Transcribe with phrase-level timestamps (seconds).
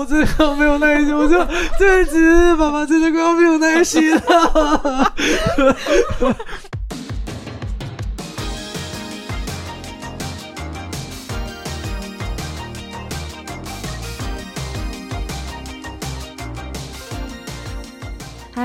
[0.00, 1.36] 我真的没有耐心，我就
[1.78, 2.16] 对不起，
[2.58, 5.12] 爸爸真的快要没有耐心了。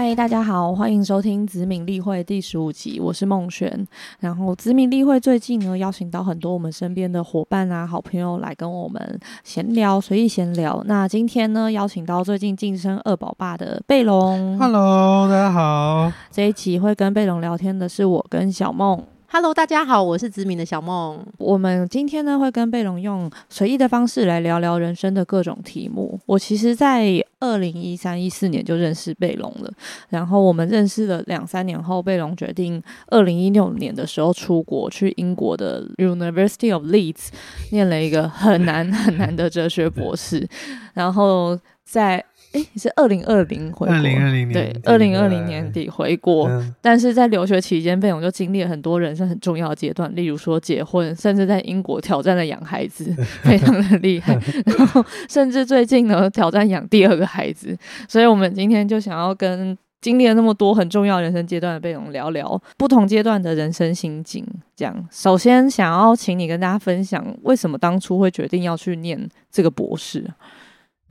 [0.07, 3.87] 嗨，大家好，欢迎收听子敏例会第十五集，我是孟璇。
[4.19, 10.79] 然后子敏例会最近呢，邀请到很多我们身边的伙伴啊、好朋友来跟我们闲聊，随意闲聊。
[10.85, 14.55] 那今天呢，邀请到最近晋升二宝爸的贝龙。
[14.59, 16.11] Hello，大家好。
[16.29, 19.03] 这一集会跟贝龙聊天的是我跟小梦。
[19.27, 21.25] Hello，大家好，我是子敏的小梦。
[21.39, 26.17] 我们今天呢会跟贝龙用随意的方式来聊聊人生的各种题目。
[26.27, 29.71] 我其实，在二零一三一四年就认识贝龙了，
[30.09, 37.29] 然后我们认识了两三年后，贝龙决定二零一六年的时候出国去英国的 University of Leeds
[37.71, 40.47] 念了一个很难很难的哲学博士，
[40.93, 42.23] 然后在。
[42.55, 43.93] 诶，你是二零二零回国？
[43.93, 46.47] 二零二零年对底，二零二零年底回国。
[46.47, 54.39] 嗯但是在留学期间，贝勇就经历了很多人生很重要的阶段，例如说结婚，甚至在英国挑战了养孩子， 非常的厉害。
[54.77, 57.77] 然后甚至最近呢，挑战养第二个孩子。
[58.07, 64.45] 所以我们今天就想要跟经历了那么多很重要人生阶段的贝勇聊聊不同阶段的人生心境。
[64.75, 70.23] 这样，首先想要请你跟大家分享，为什么当初会决定要去念这个博士？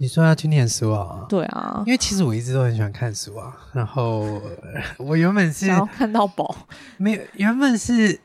[0.05, 1.25] 你说要去念书啊？
[1.31, 3.57] 对啊因，为其实我一直都很喜欢看书啊。
[3.73, 5.67] 然后呃 我原本是
[5.97, 6.55] 看到宝。
[6.99, 8.21] 没有，原本是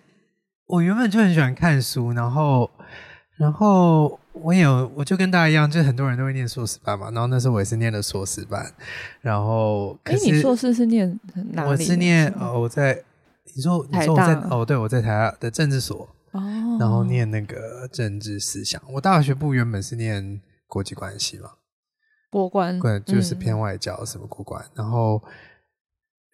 [0.66, 2.69] 我原本就很喜欢看书，然后
[3.38, 7.09] 然后我也有，我就跟大家一样，就很多人都会念硕士班嘛。
[7.11, 8.69] 然后那时候我也是念的硕士班，
[9.22, 11.17] 然后可哎，是你硕士是念
[11.53, 11.69] 哪里？
[11.69, 13.02] 我是念哦我在
[13.55, 16.41] 你说你说我在哦对我在台大的政治所，哦，
[16.77, 18.81] 然后念那个政治思想。
[18.91, 21.50] 我大学部原本是念国际关系嘛，
[22.30, 24.63] 过关，对，就是嗯偏外交什么过关。
[24.73, 25.22] 然后，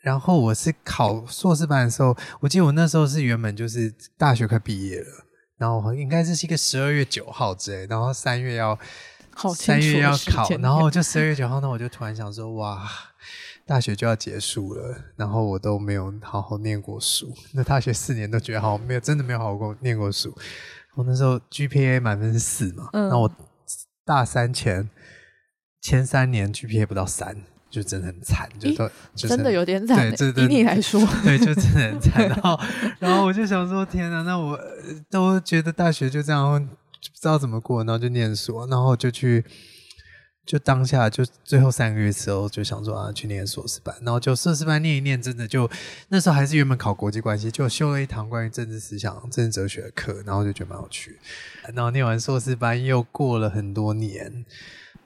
[0.01, 5.25] 然后我是考硕士班的时候，我记得我那时候是原本就是大学快毕业了，
[5.57, 8.77] 然后应该是是一个十二月九号之类，然后三月要
[9.35, 12.87] 好三月要考，然后就十二月九号，那我就突然想说，哇。
[13.67, 17.33] 大学就要结束了，然后我都没有好好念过书。
[17.51, 20.31] 那大学四年都觉得好没有，真的没有好好过念过书。
[20.93, 23.27] 我那时候 GPA 满分是四嘛，嗯那我
[24.05, 24.87] 大三前
[25.85, 27.37] 前三年 GPA 不到三，
[27.69, 32.27] 就真的很惨，就咦都就是真的有点惨欸，对这以你来说， 对，就真的很惨。
[32.27, 32.59] 然后，
[32.97, 34.73] 然后我就想说，天哪，那我呃
[35.11, 39.45] 都觉得大学就这样，不知道怎么过，然后就念书，然后就去，
[40.43, 45.69] 就当下就最后三个月之后，就想说啊，去念硕士班，然后就硕士班念一念，真的就
[46.09, 51.19] 那时候还是原本考国际关系，就修了一堂关于政治思想、政治哲学的课，然后就觉得蛮有趣。
[51.75, 54.43] 然后念完硕士班又过了很多年。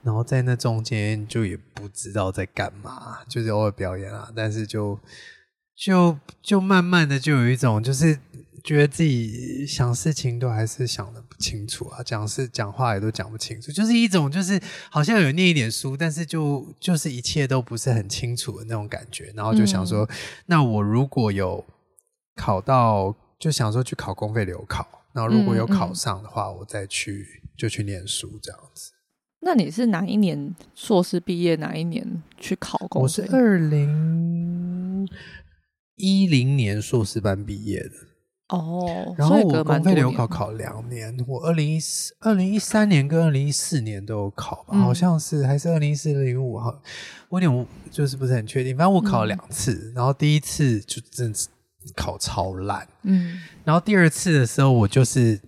[0.02, 4.98] 然后在那中间就也不知道在干嘛，就是偶尔表演啊，但是就
[5.76, 8.18] 就就慢慢的就有一种就是
[8.62, 20.08] 觉得自己想事情都还是想的不清楚啊，讲事讲话也都讲不清楚，就是一种就是好像有念一点书，但是就就是一切都不是很清楚的那种感觉，然后就想说，
[20.46, 21.64] 那我如果有
[22.36, 28.92] 考到，就想说去考公费留考，然后如果有考上的话，我再去就去念书这样子。
[29.42, 31.56] 那你是哪一年硕士毕业？
[31.56, 33.02] 哪一年去考公？
[33.02, 35.08] 我是二零
[35.96, 37.90] 一零年硕士班毕业的，
[38.48, 46.78] 哦，然后我公费留考考两年，我二零一四、二零一三年跟二零一四年都有考吧，嗯好像是还是二零一四、二零一五哈，
[47.30, 51.48] 我有点就是不是很确定，反正我考了嗯两次，然后第一次就真的是
[51.96, 55.40] 考超烂，嗯然后第二次的时候我就是。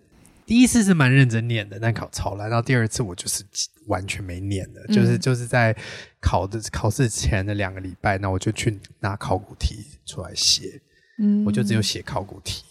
[0.44, 2.50] 第一次是蛮认真念的，但考超烂。
[2.50, 3.44] 然后第二次我就是
[3.86, 5.76] 完全没念的，就是嗯就是在
[6.20, 10.80] 考的考试前的两个礼拜，那我就去拿考古题出来写，
[11.18, 12.62] 嗯，我就只有写考古题，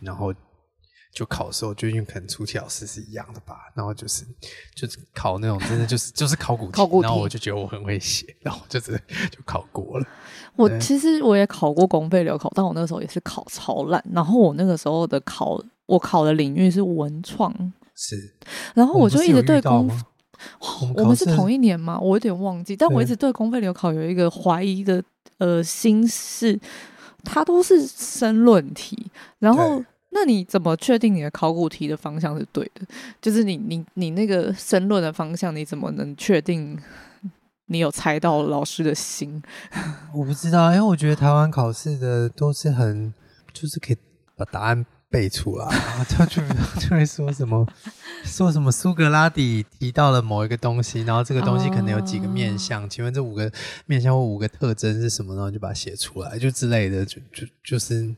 [0.00, 0.34] 然后
[1.12, 4.24] 就考的时候，就因为可能出题老师是一样的吧，然后就是
[4.74, 7.06] 就是考那种真的就是 就是考古题，考古题。
[7.06, 8.92] 然后我就觉得我很会写， 然后我就只
[9.30, 10.06] 就考过了。
[10.56, 14.04] 我其实我也考过公费留考，但我那时候也是考超烂。
[14.12, 17.52] 然后我那个时候的考，我考的领域是文创，
[17.96, 18.34] 是，
[18.74, 19.88] 然后我就一直对公
[20.60, 20.92] 吗？
[20.96, 21.98] 我们是同一年吗？
[21.98, 25.02] 我有点忘记，但我一直对公费留考有一个怀疑的
[25.38, 26.58] 呃心事，
[27.24, 32.86] 它都是申论题，然后那你怎么确定你的考古题的方向是对的？
[33.20, 36.78] 就是你你你那个申论的方向，你怎么能确定
[37.66, 39.42] 你有猜到老师的心？
[40.14, 43.12] 我不知道，因为我觉得台湾考试的都是很，
[43.52, 43.96] 就是可以
[44.36, 47.64] 把答案背出来， 然后就就就会说什么
[48.24, 53.48] 说什么苏格拉底提到了某一个东西，然后这个东西可能有几个面相，请问这五个
[53.86, 55.36] 面相或五个特征是什么？
[55.36, 58.12] 然后就把它写出来，就之类的，就就就是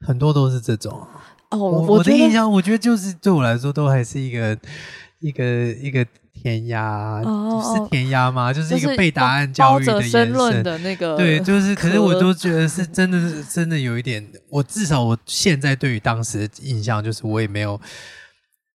[0.00, 1.06] 很多都是这种。
[1.50, 4.58] 哦，我我的印象，我觉得就是对我来说，都还是一个
[5.18, 6.06] 一个一个
[6.42, 6.82] 填鸭，
[7.24, 8.52] 哦是填鸭吗？
[8.52, 10.62] 就是一个被答案包教育的着申延伸。
[10.62, 17.80] 的那个对，就是，可是我都觉得是真的是真的有一点，我至少我现在对于当时的印象，就是我也没有，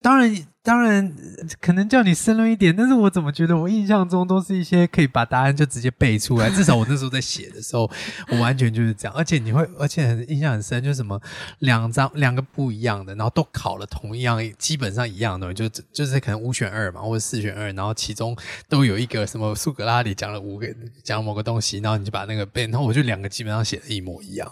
[0.02, 1.14] 当然当然
[1.60, 7.90] 可能叫你深论一点，但是我怎么觉得我印象中都是一些可以把答案就直接背出来，至少我那时候在写的时候，
[8.28, 11.20] 我完全就是这样，而且你会，而且很印象很深，就是什么
[11.58, 18.34] 两张两个不一样的，然后都考了同样，基本上一样的东西，就就是可能五选二嘛，或者四选二，然后其中
[18.68, 20.66] 都有一个什么苏格拉底讲了五个
[21.04, 24.50] 讲某个东西，然后你就把那个背，然后我就两个基本上写的一模一样，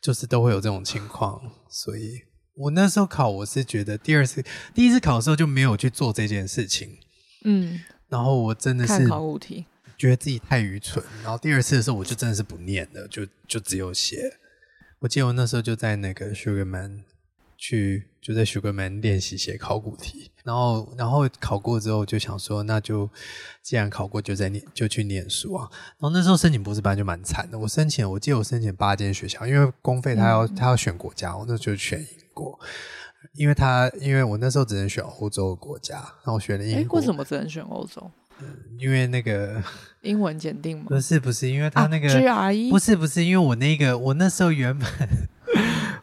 [0.00, 2.20] 就是都会有这种情况，所以
[2.58, 4.44] 我那时候考，我是觉得第二次
[4.74, 6.98] 第一次考的时候就没有去做这件事情，
[7.44, 9.64] 嗯，然后我真的是考古题，
[9.96, 14.38] 觉得自己太愚蠢，然后第二次的时候我就真的是不念了，就就只有写。
[14.98, 17.02] 我记得我那时候就在那个 Sugarman
[17.56, 23.08] 去，就在 Sugarman 练习写考古题，然后然后考过之后就想说，那就
[23.62, 25.68] 既然考过，就在念就去念书啊。
[25.70, 32.06] 然后那时候申请博士班就蛮惨的，我申请我记得我申请八间学校，因为公费他要、他要选国家，我那就选英
[32.38, 32.58] 国。
[33.34, 37.00] 因为他，因为我那时候只能选欧洲的国家，然后我选了哎英，国。
[37.00, 38.10] 为什么只能选欧洲？
[38.78, 39.60] 因为那个
[40.02, 40.84] 英文检定吗？
[40.88, 44.88] 不是不是，因为他那个、GRE 不是不是，因为我那个我那时候原本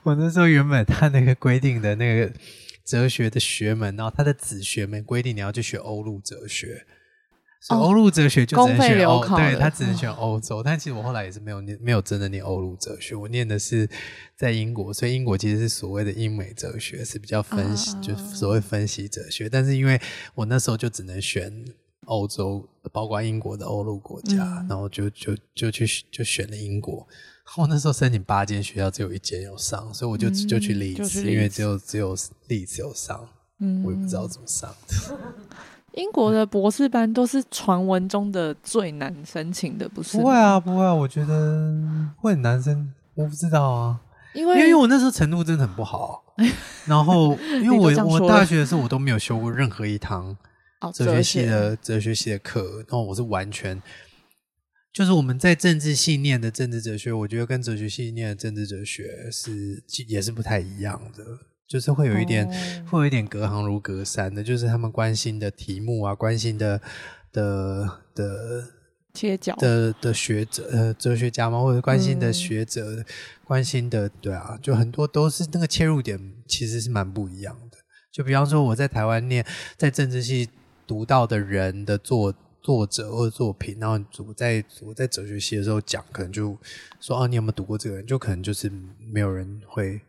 [0.04, 2.32] 我那时候原本他那个规定的那个
[2.84, 6.86] 哲学的学门，然后他的子学门规定你要去学欧陆哲学。
[7.68, 10.62] 所以哦欧陆哲学就只能选欧，对他只能选欧洲。
[10.62, 13.90] 但其实我后来也是没有念，没有真的念欧陆哲学，我念的是
[14.38, 19.50] 在英国，所以英国其实是所谓的英美哲学，是比较分析，啊就所谓分析哲学。
[19.50, 20.00] 但是因为
[20.36, 21.66] 我那时候就只能选
[22.06, 27.08] 欧洲，包括英国的欧陆国家，嗯然后就就就去就选了英国。
[27.58, 32.16] 我那时候申请八间学校，只有一间有上，所以我就、嗯就去利就兹，因为只有只有
[32.48, 33.28] 利兹有上，
[33.58, 35.18] 嗯我也不知道怎么上的。
[35.96, 40.18] 英国的博士班都是传闻中的最难申请的，不是？
[40.18, 41.82] 不会，啊，不会啊，我觉得
[42.18, 44.00] 会很难申，我不知道啊，
[44.34, 46.24] 因为因为为我那时候程度真的很不好，
[46.86, 50.36] 然后因为我我大学的时候我都没有修过任何一堂
[50.82, 53.82] 哦哲学系的哲学系的课，然后我是完全
[54.92, 61.24] 就是我们在政治系念的政治哲学，我觉得跟哲学系念的政治哲学是也是不太一样的，
[61.68, 62.52] 就是会有一点、哦
[62.92, 66.80] 会有一点隔行如隔山的，就是他们关心的题目啊，关心的
[67.32, 68.68] 的的
[69.14, 71.62] 切角的的学者呃哲学家吗？
[71.62, 73.04] 或者关心的嗯学者，
[73.44, 77.78] 关心的对啊，就很多都是那个切入点其实是蛮不一样的。
[78.12, 79.46] 就比方说我在台湾念
[79.76, 80.50] 在政治系
[80.88, 86.58] 读到的人的作作者或者作品，然后我在我在哲学系的时候讲，可能就
[87.02, 88.06] 说啊，你有没有读过这个人？
[88.06, 90.00] 就可能就是没有人会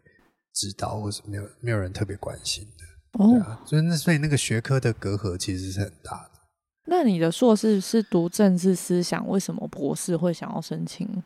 [0.56, 2.84] 知道，或是没有没有人特别关心的。
[3.18, 3.42] 对哦。
[3.42, 6.40] 啊，所以那所以那个学科的隔阂其实是很大的。
[6.86, 11.22] 那你的硕士是读政治思想，为什么博士会想要申请？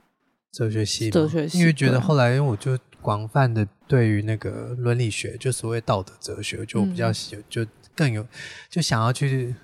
[0.50, 8.26] 哲学系，哲学系因为觉得后来，因为我就广泛的对于那个伦理学，就所谓道德哲学，就比较嗯喜，就更有
[8.68, 9.54] 就想要去，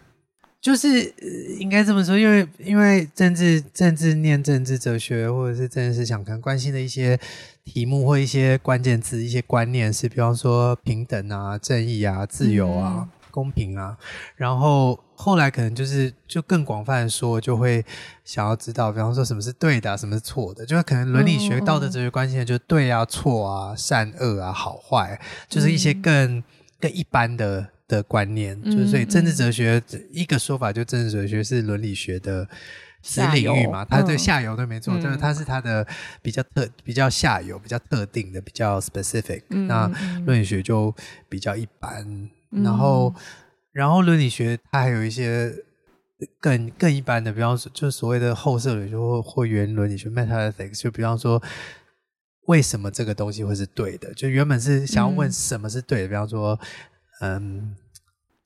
[0.66, 0.88] 就是、
[1.20, 1.28] 呃
[1.60, 7.16] 应该这么说，因为因为政治政治念政治哲学或者是政治思想，可能关心的一些
[7.64, 12.94] 题目或一些关键字、一些观念是，比方说平等啊、正义啊、自由啊。
[12.96, 13.08] 嗯。
[13.30, 13.94] 公平啊，
[14.34, 17.84] 然后后来可能就是就更广泛的说，就会
[18.24, 25.20] 想要知道，比方说什么是对的、啊，什么是错的，就是可能伦理学、道德哲学关心的就是对啊、错啊、善恶啊、好坏，
[25.50, 26.00] 就是一些嗯。
[26.00, 26.44] 更、
[26.80, 28.60] 更一般的的观念。
[28.64, 32.48] 就是所以嗯政治嗯哲学一个说法，就政治哲学是伦理学的。
[33.02, 35.86] 子下游领域嘛，它对嗯下游对没错，嗯就是它是它的
[36.22, 39.42] 比较特、比较下游、比较特定的、比较 specific。
[39.50, 39.86] 嗯那
[40.24, 40.92] 伦理学就
[41.28, 42.02] 比较一般，
[42.50, 43.14] 嗯然后，
[43.70, 45.54] 然后伦理学它还有一些
[46.40, 51.40] 更更一般的，比方说就是所谓的后设伦理学或或原伦理学 （metaethics），就比方说
[52.46, 54.12] 为什么这个东西会是对的？
[54.14, 56.58] 就原本是想要问嗯什么是对的，比方说，
[57.20, 57.76] 嗯。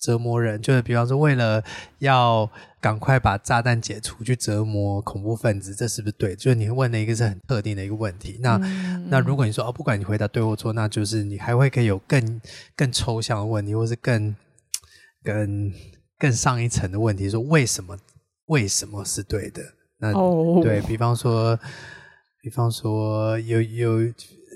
[0.02, 1.62] 折磨人，就是比方说，为了
[1.98, 2.50] 要
[2.80, 6.34] 赶快把炸弹解除，去折磨恐怖分子，这是不是对？
[6.34, 8.38] 就是你问的一个是很特定的一个问题。
[8.40, 12.40] 那嗯那如果你说哦，不管你回答对或错，那就是你还会可以有更
[12.74, 14.34] 更抽象的问题，或是更
[15.22, 15.70] 更
[16.18, 17.94] 更上一层的问题，说为什么
[18.46, 19.62] 为什么是对的？
[19.98, 21.60] 那、哦，对比方说，
[22.40, 23.98] 比方说有有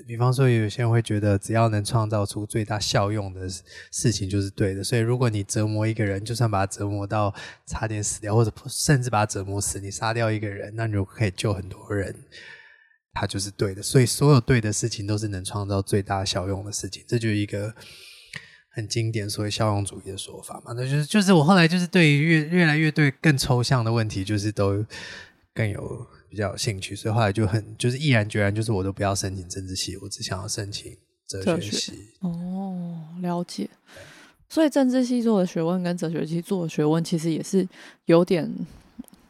[0.07, 3.49] 比方说，有些人会觉得，只要能创造出最大效用的
[3.91, 4.83] 事情就是对的。
[4.83, 7.33] 所以，如果你折磨一个人，就算把他折磨到
[7.65, 12.15] 差点死掉，或者甚至把他折磨死，你杀掉一个人，那你就可以救很多人，
[13.13, 13.81] 他就是对的。
[13.81, 17.03] 所以，所有对的事情都是能创造最大效用的事情。
[17.07, 17.73] 这就是一个
[18.69, 20.73] 很经典所谓效用主义的说法嘛。
[20.75, 24.85] 那就是，就是我后来就是对于越越来越对更抽象的问题，就是都
[25.53, 26.07] 更有。
[26.35, 30.93] 比较有兴趣，所以后来就很就是毅然决然，就是我都不要申请政治系，我只想要申请
[31.25, 32.09] 哲学系。
[32.19, 33.69] 哦，了解。
[34.49, 37.65] 所以政治系做的学问跟哲学系做的学问，其实也是
[38.07, 38.53] 有点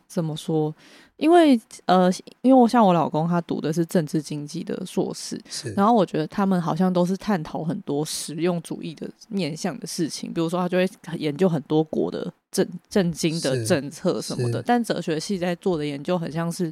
[0.08, 0.74] 怎么说？
[1.18, 5.40] 因为呃，因为我像我老公，他读的是政治经济的硕士，
[5.76, 14.62] 然后我觉得他们好像都是探讨很多实用主义的面向的事情，比如说他就会研究很多国的政政经的政策什么的。
[14.62, 16.72] 但哲学系在做的研究，很像是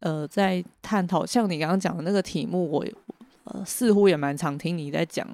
[0.00, 2.84] 呃，在探讨像你刚刚讲的那个题目，我
[3.44, 5.26] 呃似乎也蛮常听你在讲，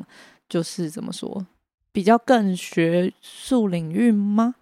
[0.49, 1.45] 就是怎么说，
[1.91, 4.55] 比较更学术领域吗？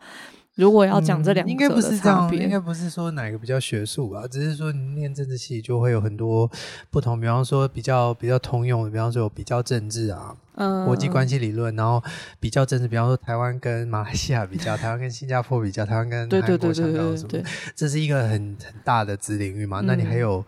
[0.57, 6.49] 如果要讲这两，应该不是这样，应该不是说哪个比较学术吧，只是说你念政治系就会有很多
[6.91, 12.01] 不同，比方说比较比较通用的，比方说有比较政治啊，嗯，国际关系理论，然后
[12.39, 17.45] 比较政治，比方说台湾跟马来西亚比较，台湾跟新加坡比较，台湾跟韩国、香港什么，
[17.75, 19.81] 这是一个很很大的子领域嘛。
[19.85, 20.45] 那你还有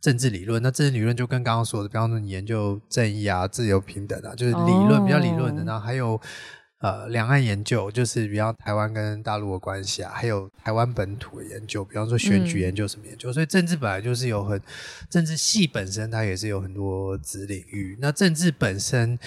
[0.00, 6.20] 政治理论，那政治理论就跟刚刚说的，比方说你研究正义啊、自由平等啊，就是理论比较理论的，然后还有。
[6.86, 14.60] 呃，两岸研究就是比方台湾跟大陆的关系啊，还有台湾本土的研究，比方说选举研究什么研究，所以政治本来就是有很
[15.10, 17.98] 政治系本身它也是有很多子领域。
[18.00, 19.18] 那政治本身，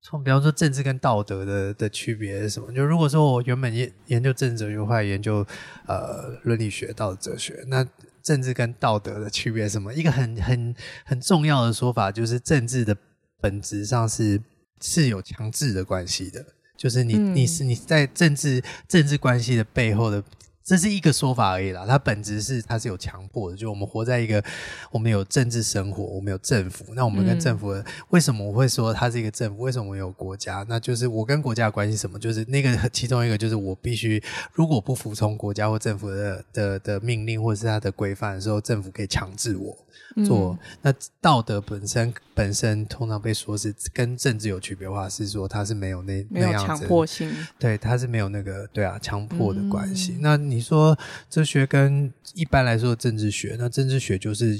[0.00, 2.72] 从比方说政治跟道德的的区别是什么？
[2.72, 5.44] 就如果说我原本研研究政治哲学，或者研究
[5.88, 7.84] 呃伦理学、道德哲学，那
[8.22, 9.92] 政治跟道德的区别是什么？
[9.92, 10.72] 一个很很
[11.04, 12.96] 很重要的说法就是政治的
[13.40, 14.40] 本质上是。
[14.82, 16.42] 是有强制的关系的，
[16.80, 20.24] 就是你你是你在政治政治关系的背后的，
[20.62, 21.84] 这是一个说法而已啦。
[21.86, 24.42] 它本质是它是有强迫的，就我们活在一个
[24.90, 27.74] 我们有政治生活，我们有政府，那我们跟政府
[28.10, 29.62] 为什么我会说它是一个政府？
[29.62, 30.64] 为什么我们有国家？
[30.68, 32.18] 那就是我跟国家的关系什么？
[32.18, 39.76] 就是那个其中一个就是我必须如果不服从国家或政府的的的命令或者是它的规范的时候，政府可以强制我。
[40.26, 50.18] 做那道德本身本身通常被说是跟政治有区别的话，是说它是没有那那样子强迫性，对，它是没有那个对啊强迫的关系。
[50.20, 54.58] 那你说哲学跟一般来说政治学，那政治学就是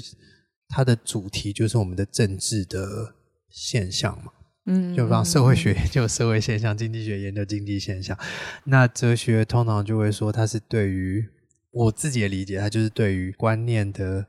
[0.69, 3.13] 它的主题就是我们的政治的
[3.49, 4.31] 现象嘛，
[4.67, 8.17] 嗯，就让社会学研究社会现象，经济学研究经济现象。
[8.63, 11.27] 那哲学通常就会说它是对于
[11.71, 14.25] 我自己的理解，它就是对于观念的。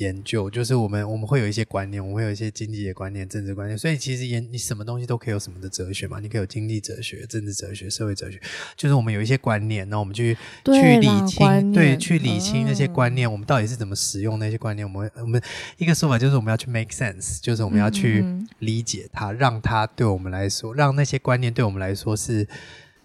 [0.00, 8.40] 研究就是我们我们会有一些观念，我们会有一些经济的观念、政治观念，所以其实研你什么东西都可以有什么的哲学嘛，你可以有经济哲学、政治哲学、社会哲学，
[8.76, 14.90] 就是我们有一些观念，那我们去去理清，对，去理清那些观念，我们到底是怎么使用那些观念？
[14.90, 15.40] 我们我们
[15.76, 18.24] 一个说法就是我们要去 make sense，就是我们要去
[18.60, 22.48] 理解它，让它对我们来说，让那些观念对我们来说是。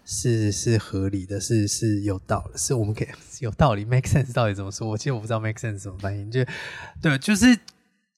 [0.06, 3.08] 是是合理的，是是有道理，是我们可以
[3.42, 4.88] 有道理，make sense 到底怎么说？
[4.88, 6.46] 我其实我不知道 make sense 怎么翻译，就
[7.02, 7.58] 对，就是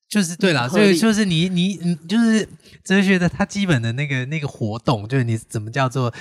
[0.09, 2.47] 就是对啦，所以就是你你你就是
[2.83, 6.13] 哲学的，它基本的那个那个活动，就是你怎么叫做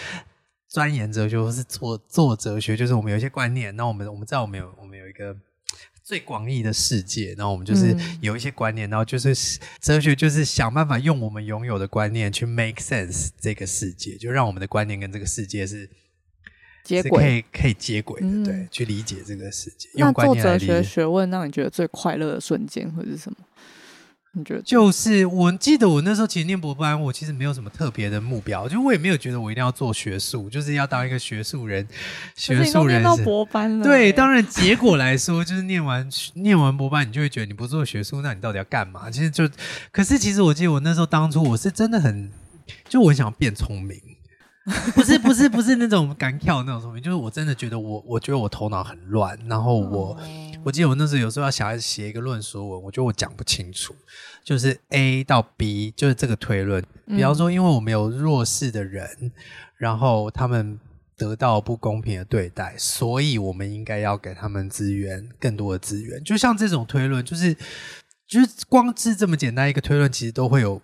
[0.68, 5.36] 钻研哲学，或是做做哲学，就是我们有一些观念，那我们我们知道我们有我们有一个。
[6.06, 15.90] 最广义的世界，然后我们就是有一些观念，然后就是哲学，就是想办法用我们拥有的观念去 make sense 这个世界，就让我们的观念跟这个世界是
[16.84, 19.88] 接轨，可以可以接轨的，对，去理解这个世界。
[19.94, 23.38] 那做哲学学问，让你觉得最快乐的瞬间会是什么？
[24.38, 31.88] 你觉得就是我记得我那时候其实念博班，我其实没有什么特别的目标，就我也没有觉得我一定要做学术，就是要当一个学术人。
[32.34, 39.10] 学术人到博班了，对，当然结果 来说，就是念完念完博班，你就会觉得你不做学术，那你到底要干嘛？
[39.10, 39.48] 其实就，
[39.90, 42.30] 可是其实我记得我那时候当初我是真的很，
[42.90, 43.98] 就我想变聪明，
[44.94, 50.20] 不是不是不是那种敢跳那种聪明，就是我真的觉得我我觉得我头脑很乱，然后我。
[50.66, 53.94] 我记得我那时候有时候要小孩子写一个论说文，我觉得我讲不清楚，
[54.42, 56.84] 就是 A 到 B 就是这个推论。
[57.06, 59.30] 比方说，因为我们有弱势的人，
[59.76, 60.80] 然后他们
[61.16, 66.20] 得到不公平的对待，所以我们应该要给他们资源，更多的资源。
[66.24, 67.54] 就像这种推论，就是
[68.26, 70.82] 就是光是这么简单一个推论，其实都会有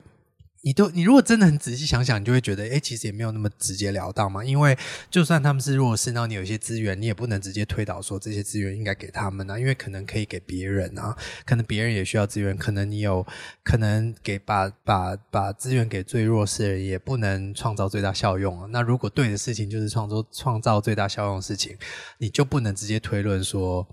[0.64, 4.44] 你都你如果真的很仔细想想，你就会觉得，哎，其实也没有那么直截了当嘛。
[4.44, 4.78] 因为
[5.10, 13.26] 就算他们是弱势，那你有一些资源，你也不能直接推导说这些资源应该给他们啊，因为可能可以给别人啊，可能别人也需要资源，可能你有
[13.64, 18.68] 可能给把把把资源给最弱势的人，也不能创造最大效用啊。
[18.70, 21.76] 那如果对的事情就是创造创造最大效用的事情，
[22.18, 23.84] 你就不能直接推论说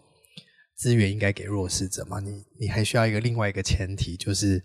[0.78, 2.20] 资源应该给弱势者嘛？
[2.20, 4.64] 你你还需要一个另外一个前提就是。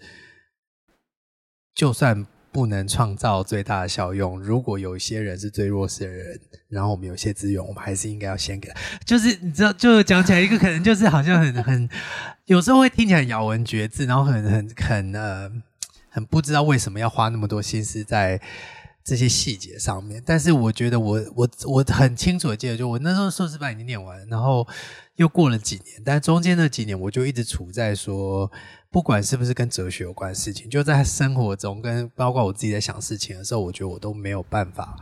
[1.75, 8.73] 就算不能创造最大的效用，如果有一些人是最弱势的人，然后我们有些资源，我们还是应该要先给。
[9.05, 11.89] 就是你知道，就讲起来一个可能就是好像很 很，
[12.45, 15.51] 有时候会听起来咬文嚼字，然后很很很呃，
[16.09, 18.41] 很不知道为什么要花那么多心思在
[19.03, 20.23] 这些细节上面。
[20.25, 24.65] 但是我觉得我我我很清楚的记得，就我那时候硕士班已经念完，然后
[25.17, 28.49] 又过了几年，但中间那几年我就一直处在说。
[28.95, 34.95] 不管是不是跟哲学有关的事情，就在生活中，跟包括我自己在想事情的时候，我觉得我都没有办法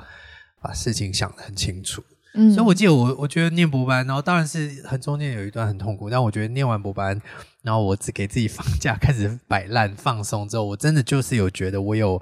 [0.63, 2.03] 把事情想得很清楚。
[2.33, 7.21] 嗯，所以我记得我，我觉得念博班，然后当然是很中间有一段很痛苦，但我觉得念完博班，
[7.61, 12.19] 然后我只给自己放假，开始摆烂放松之后，我真的就是有觉得我有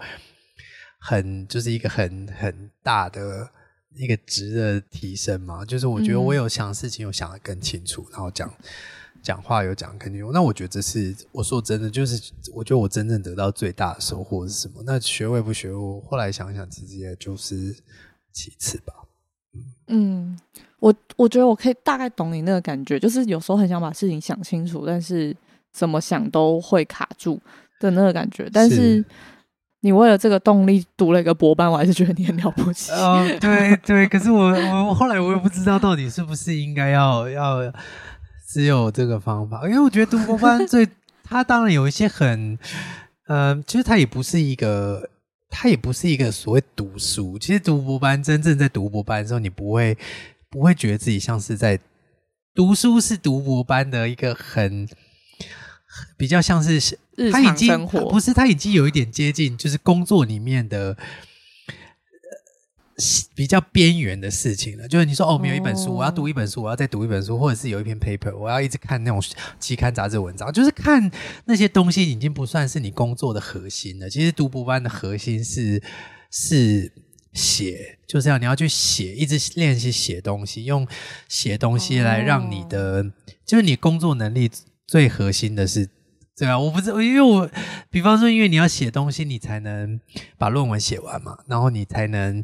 [0.99, 3.49] 很就是一个很很大的
[3.95, 8.53] 一个值的提升嘛，就是我觉得我有想事情，有想得更清楚，然后讲。
[9.23, 14.83] 讲话有讲肯定有，那我觉得这是我说真的，就是我觉得我真正得到最大的收获是什么？
[14.87, 17.77] 那学位不学位，后来想想，其实也就是
[18.33, 18.95] 其次吧。
[19.89, 20.39] 嗯，
[20.79, 25.37] 我我觉得我可以大概懂你那个感觉，就是有时候很想把事情想清楚，但是
[25.73, 27.39] 怎么想都会卡住
[27.79, 28.49] 的那个感觉。
[28.53, 29.05] 但是
[29.81, 32.91] 你为了这个动力读了一个博班，我还是觉得你很了不起。
[32.93, 37.73] 哦，对对，可是我我我后来我也不知道到底是不是应该要要。
[38.53, 40.89] 只有这个方法，因为我觉得读博班最，
[41.23, 42.59] 它当然有一些很，
[43.29, 45.09] 呃，其实它也不是一个，
[45.49, 47.39] 它也不是一个所谓读书。
[47.39, 49.97] 其实读博班真正在读博班的时候，你不会
[50.51, 51.79] 不会觉得自己像是在
[52.53, 54.89] 读书，是读博班的一个很
[56.17, 60.97] 比较像是日常生活，不是，他已经有一点接近，就是工作里面的。
[63.35, 69.23] 比较边缘的事情了，就是你说哦，我们有一本书，我要读一本书，我要再读一本书，或者是有一篇 paper，我要一直看那种
[69.59, 71.11] 期刊杂志文章，就是看
[71.47, 74.09] 那些东西已经不算是你工作的核心了。
[74.11, 75.83] 其实读博班的核心是
[76.31, 76.93] 是
[77.33, 80.87] 写，就是要你要去写，一直练习写东西，用
[81.29, 83.05] 写东西来让你的，
[83.47, 84.51] 就是你工作能力
[84.87, 85.89] 最核心的是。
[86.37, 87.51] 对啊，我不是因为我，
[87.91, 90.01] 比方说，因为你要写东西，你才能
[90.39, 92.43] 把论文写完嘛，然后你才能。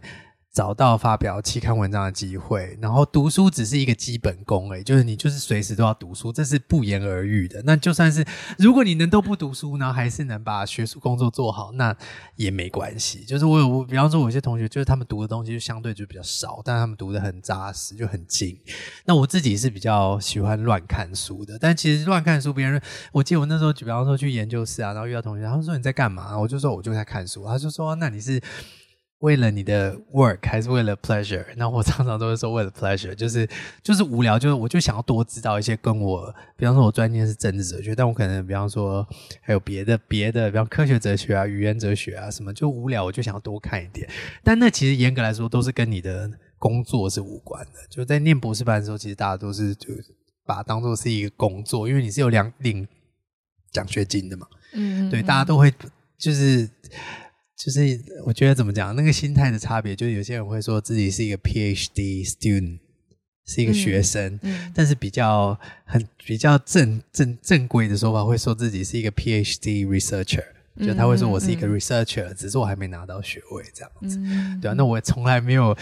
[0.56, 7.60] 找到发表期刊文章的机会，然后读书只是一个基本功而已，就是你就是随时都要读书，这是不言而喻的。
[7.66, 8.24] 那就算是
[8.56, 11.94] 如果你能都不读书，然后还是能把学术工作做好，那
[12.36, 13.22] 也没关系。
[13.26, 18.58] 就是我有，比方说，我有些同学就是他们读的东西就相对就比较少，但他们读的很扎实，就很精。
[19.04, 22.80] 那我自己是比较喜欢乱看书的，但其实乱看书，别人
[23.12, 26.38] 我记得我那时候，比方说去研究室啊，然后遇到同学，他们说你在干嘛？
[26.38, 27.44] 我就说我就在看书。
[27.46, 28.42] 他就说那你是。
[29.20, 31.44] 为了你的 work 还是为了 pleasure？
[31.56, 33.48] 那我常常都会说为了 pleasure，就是
[33.82, 39.06] 就是无聊，就是我就想要多知道一些跟我，比方说我专业是政治哲学，但我可能比方说
[39.40, 44.06] 还有别的别的，比方科学哲学啊、语言哲学啊什么，就无聊我就想要多看一点。
[44.44, 47.72] 但那其实严格来说都是跟你的工作是无关的。
[47.88, 49.88] 就在念博士班的时候，其实大家都是就
[50.44, 52.86] 把它当做是一个工作，因为你是有两领
[53.70, 54.46] 奖学金的嘛。
[54.74, 55.72] 嗯，对，大家都会
[56.18, 56.68] 就是。
[57.56, 62.78] 就是我觉得怎么讲，那个心态的差别，就是有些人会说自己是一个 PhD student，
[63.46, 64.38] 是一个学生，
[64.74, 70.44] 但是比较很比较正正正规的说法，会说自己是一个 PhD researcher，
[70.78, 74.18] 就他会说我是一个 researcher，只是我还没拿到学位这样子，
[74.60, 75.74] 对啊，那我从来没有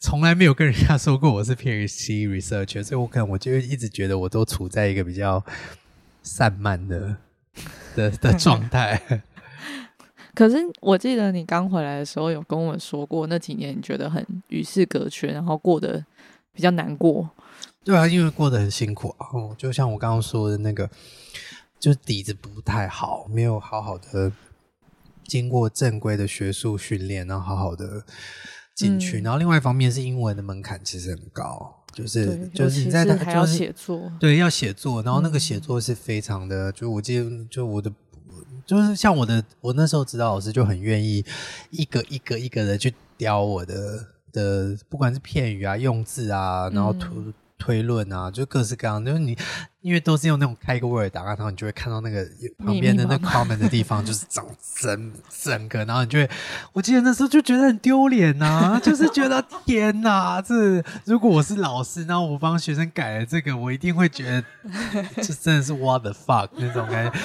[0.00, 5.44] 从来没有跟人家说过我是 PhD researcher，所以我可能我就一直觉得我都处在一个比较
[6.22, 7.16] 散漫的
[7.94, 9.22] 的的状态。
[10.34, 16.04] 可是我记得你刚回来的时候有跟我说过，那几年你觉得很与世隔绝，然后过得
[16.52, 17.28] 比较难过。
[17.82, 19.26] 对啊，因为过得很辛苦啊。
[19.32, 20.88] 哦，就像我刚刚说的那个，
[21.78, 24.30] 就底子不太好，没有好好的
[25.24, 28.04] 经过正规的学术训练，然后好好的
[28.74, 29.20] 进去。
[29.20, 37.92] 然后另外一方面是英文的门槛其实很高，就是就是你在还要写作，对，要写作，然后那个写作是非常的，就我记得就我的。
[38.70, 41.24] 就是像我的，我那时候指导老师就很愿意
[41.70, 43.74] 一个一个一个的去雕我的
[44.32, 49.36] 的，不管是片语啊、用字啊，然后图推论啊，就各式各样，就是你
[49.80, 52.24] 因为都是用那种开个 Word 档案，然后你就会看到那个
[52.64, 54.46] 旁边的那密密麻 comment 的地方就是长
[54.80, 56.30] 整整个，然后你就会，
[56.72, 64.44] 我记得那时候就觉得很丢脸呐，就是觉得 天哪，这如果我是老师，然后我帮学生改了这个，我一定会觉得
[65.20, 67.18] 这真的是 what the fuck 那种感觉。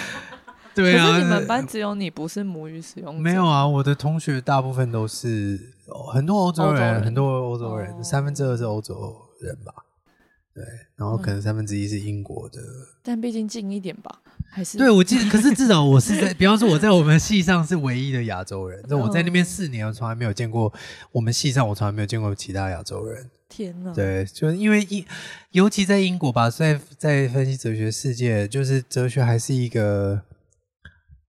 [0.75, 9.73] 对啊，可是你们班只有你不是母语使用者，没有啊，我的同学大部分都是哦很多欧洲人，很多欧洲人，哦三分之二是欧洲人吧？
[10.53, 10.63] 对，
[10.95, 12.59] 然后可能三分之一是英国的。
[13.03, 20.71] 但毕竟近一点吧，还是对，我记得，可是至少我是在， 比方说我在我们系上是唯一的亚洲人，那我在那边四年，我从来没有见过
[21.11, 23.29] 我们系上，我从来没有见过其他亚洲人。
[23.49, 25.05] 天哪，对，就是因为英，
[25.51, 30.21] 尤其在英国吧，在在分析哲学世界，就是哲学还是一个，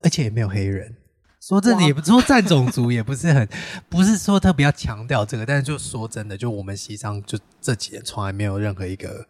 [0.07, 0.95] 而且也没有黑人。
[1.41, 3.49] 说真的，也不说占种族，也不是很，
[3.89, 9.25] 不是说特别要强调这个，但是就说真的，就我们西藏就这几年从来没有任何一个，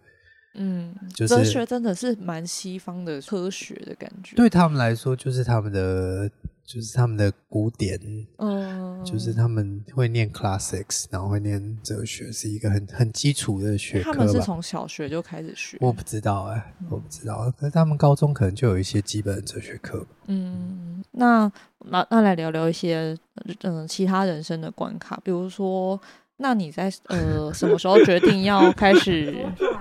[0.54, 6.30] 嗯，就是哲学真的是蛮西方的科学的感觉，，对他们来说，就是他们的，
[6.66, 7.98] 就是他们的古典，
[8.38, 14.18] 嗯，就是他们会念 classics，然后会念哲学，是一个很很基础的学科吧。
[14.18, 17.48] 他们是从小学就开始学，我不知道哎、我不知道。
[17.56, 20.04] 可是他们高中可能就有一些基本的哲学课。
[20.26, 21.50] 嗯，那
[21.84, 23.16] 那那来聊聊一些
[23.62, 26.00] 嗯、呃其他人生的关卡，比如说，
[26.38, 29.32] 那你在呃什么时候决定要开始？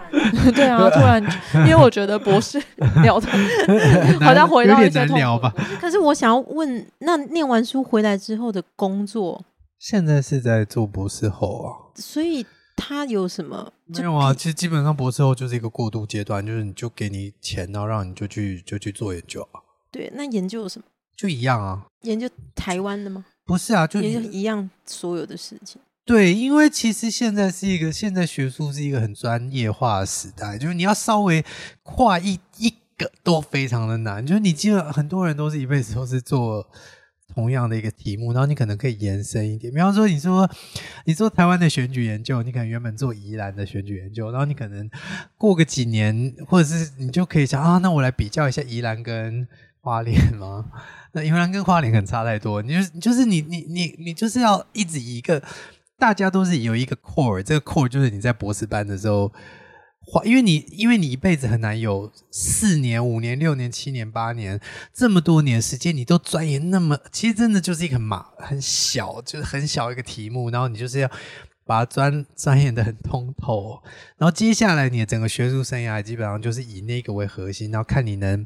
[0.56, 1.22] 对啊，突然，
[1.54, 2.62] 因为我觉得博士
[3.04, 3.28] 聊的
[4.24, 5.54] 好像回到一些聊吧？
[5.80, 9.44] 可是我想要问，那念完书回来之后的工作，
[9.80, 11.70] 现在是在做博士后啊？
[11.96, 13.72] 所以他有什么？
[13.88, 19.60] 没有啊，其实基本上博士后就是一个过渡阶段，就是你就给你钱，然后让你就去就去做研究啊，
[19.92, 20.86] 对，那研究什么？
[21.18, 21.86] 就一样啊。
[22.02, 23.26] 研究台湾的吗？
[23.46, 25.80] 不是啊，就研究一样所有的事情。
[26.06, 31.44] 对，因为其实现在是一个现在学术是一个很专业化的时代，就是你要稍微
[31.82, 36.70] 跨一一个都非常的难，就是你基本很多人都是一辈子都是做
[37.34, 40.48] 同样的一个题目，然后你可能可以延伸一点，比方说你说
[41.06, 44.88] 你做台湾的选举研究，你可能原本做宜兰的选举研究，然后你可能
[45.40, 49.48] 过个几年，或者是你就可以想啊，那我来比较一下宜兰跟
[49.82, 50.66] 花莲吗？
[51.14, 55.42] 那宜兰跟花莲可能差太多，你就是就是你你你你就是要一直一个
[55.98, 59.32] 大家都是有一个 core，这个 core 就是你在博士班的时候
[60.00, 64.60] 花，因为你因为你一辈子很难有四年、五年、六年、七年、八年
[64.94, 71.12] 这么多年时间，你都钻研那么，其实真的就是一个马很小，就是很小一个题目，然后你就是要。
[71.68, 73.82] 把它钻钻研的很通透，
[74.20, 78.46] 然后接下来你的整个学术生涯基本上就是以那个为核心，然后看你能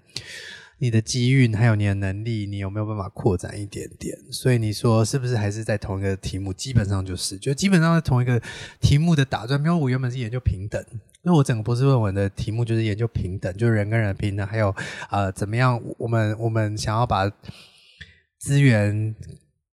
[0.81, 4.17] 你的机运还有你的能力，你有没有办法扩展一点点？
[4.31, 6.53] 所以你说是不是还是在同一个题目？
[6.53, 8.41] 基本上就是，就基本上是同一个
[8.79, 9.61] 题目的打转。
[9.61, 10.83] 比如我原本是研究平等，
[11.23, 14.73] 因为我整个博士论文的题目就是研究平等，就是人跟人平等，还有
[15.11, 17.29] 呃怎么样我们我们想要把
[18.37, 19.13] 资源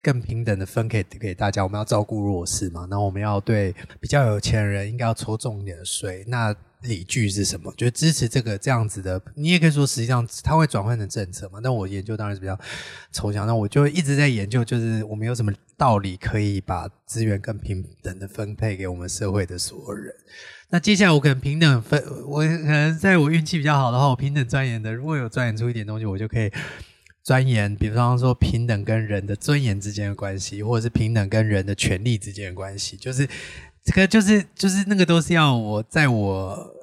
[0.00, 7.72] 更平等的分给给大家，我们要照顾弱势嘛，然后我们要对比较有钱的人应该要抽重点的税，那理据是什么？
[7.76, 11.60] 就支持这个这样子的，你也可以说实际上它会转换成政策嘛。
[11.62, 12.58] 但我研究当然是比较
[13.12, 20.14] 抽象，那我就一直在研究，就是我们有什么道理可以把资源更平等的分配给我们社会的所有人。
[20.70, 26.50] 那接下来我可能平等分，我可能在我运气比较好的话，我平等钻研的，如果有钻研出一点东西，我就可以
[27.22, 33.28] 钻研，比方说平等跟人的尊严之间的关系，或者是平等跟人的权利之间的关系，就是
[33.84, 36.74] 这个就是就是那个都是要我在我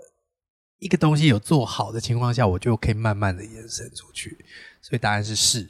[0.79, 4.37] 一个东西有做好的情况下，我就可以慢慢的延伸出去。
[4.81, 5.67] 所以答案是是，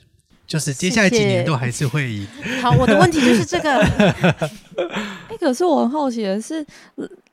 [0.47, 2.27] 就是接下来几年都还是会以
[2.61, 3.77] 好，我的问题就是这个，
[5.29, 6.65] 哎、可是我很好奇的是，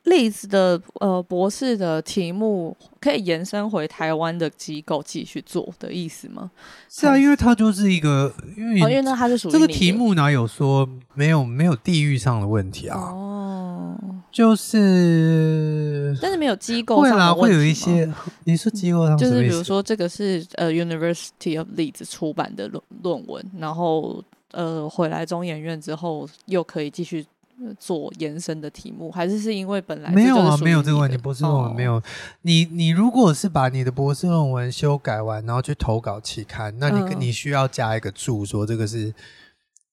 [0.07, 6.49] 例子的呃博士的题目可以延伸回台湾的机构继续做的意思吗？
[6.89, 12.97] 是啊，因为它就是一个因为哦，因为那它是属于这个题目哪有说没有没有地域上的问题啊？
[12.97, 13.97] 哦，
[14.31, 18.11] 就是但是没有机构会啦，上的问会有一些。
[18.45, 27.36] 你说机构上就是比如说，这个是呃 University of Leeds 出版的论论文，然后呃回来中研院之后又可以继续呃
[27.79, 32.01] 做延伸的题目，还是是因为本来没有啊，没有这个问题，博士论文哦没有。
[32.41, 39.13] 你你如果是把你的博士论文修改完，然后去投稿期刊，那你、嗯你需要加一个注说这个是。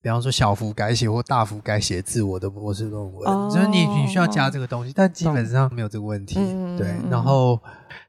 [0.02, 6.34] 比方说小幅改写或大幅改写自我的博士论文，哦就是你你需要加这个东西，但基本上没有这个问题。
[6.76, 7.58] 对然后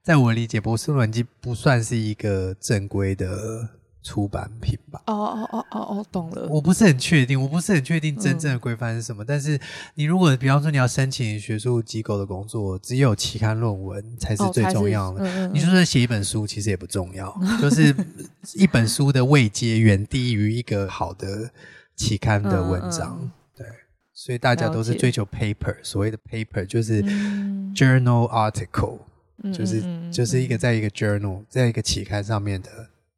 [0.03, 3.69] 在我理解，博士论文基不算是一个正规的
[4.05, 5.01] 出版品吧。
[5.07, 6.47] 哦哦哦哦哦，懂了。
[6.47, 9.25] 我不是很确定，我不是很确定真正的规范是什么。
[9.25, 9.59] 但是
[9.95, 15.47] 你如果比方说你要申请学术机构的工作，只有期刊论文才是最重要的。
[15.47, 17.93] 你就算写一本书，其实也不重要，就是
[18.53, 21.49] 一本书的位阶远低于一个好的
[21.95, 23.31] 期刊的文章。
[23.57, 23.65] 对，
[24.13, 28.99] 所以大家都是追求 paper，所谓的 paper 就是嗯 journal article，、
[29.41, 32.69] 嗯就是就是一个在一个 journal，在一个期刊上面的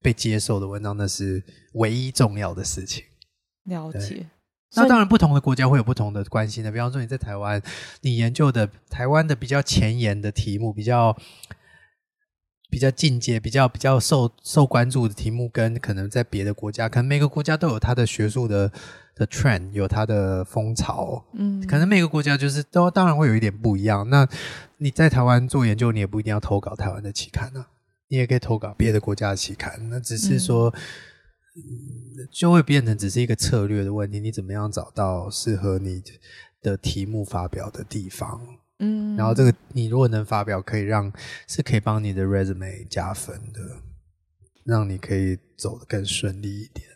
[0.01, 3.03] 被接受的文章，那是唯一重要的事情。
[3.65, 4.27] 了解。
[4.75, 6.69] 那当然，不同的国家会有不同的关心的。
[6.71, 7.61] 比方说，你在台湾，
[8.01, 11.17] 你研究的台湾的比较前沿的题目，比较
[12.69, 18.69] 比较进阶、比较比较受受关注的题目，跟可能在别的国家，可能每个国家都有它的学术的
[19.15, 21.25] 的 trend，有它的风潮。
[21.33, 24.07] 嗯，可能每个国家就是都当然会有一点不一样。
[24.09, 24.27] 那
[24.77, 27.69] 你在台湾做研究，你也不一定要投稿台湾的期刊啊，
[28.07, 29.89] 你也可以投稿别的国家的期刊。
[29.89, 30.73] 那只是说，
[31.55, 36.03] 嗯就会变成只是一个策略的问题，你怎么样找到适合你
[36.61, 38.41] 的题目发表的地方？
[38.79, 41.11] 嗯，然后这个你如果能发表，可以让
[41.47, 43.59] 是可以帮你的 resume 加分的，
[44.63, 46.87] 让你可以走得更顺利一点。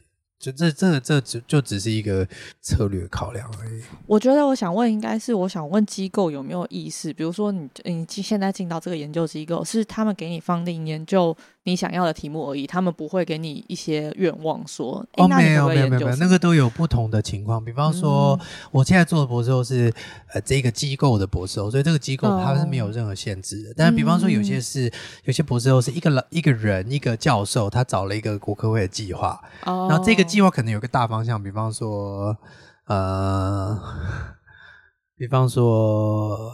[0.41, 2.27] 就这这这只就只是一个
[2.61, 3.81] 策略考量而已。
[4.07, 17.63] 我觉得我想问，应该是我想问机构有没有意识，比如说你你现在进到这个研究机构，是他们给你放定研究你想要的题目而已，他们不会给你一些愿望说，哦，没有没有没有没有，那个都有不同的情况。
[17.63, 19.93] 比方说，嗯我现在做的博士后是
[20.33, 23.73] 呃这个机构的博士后，所以这个机构哦它是没有任何限制的。
[23.77, 24.91] 但是比方说，有些是、
[25.25, 32.35] 有些博士后是一个老一个人一个教授，他找了一个国科会的计划，哦，然后这个计划可能有个大方向，比方说
[32.87, 33.79] 呃，
[35.15, 36.51] 比方说。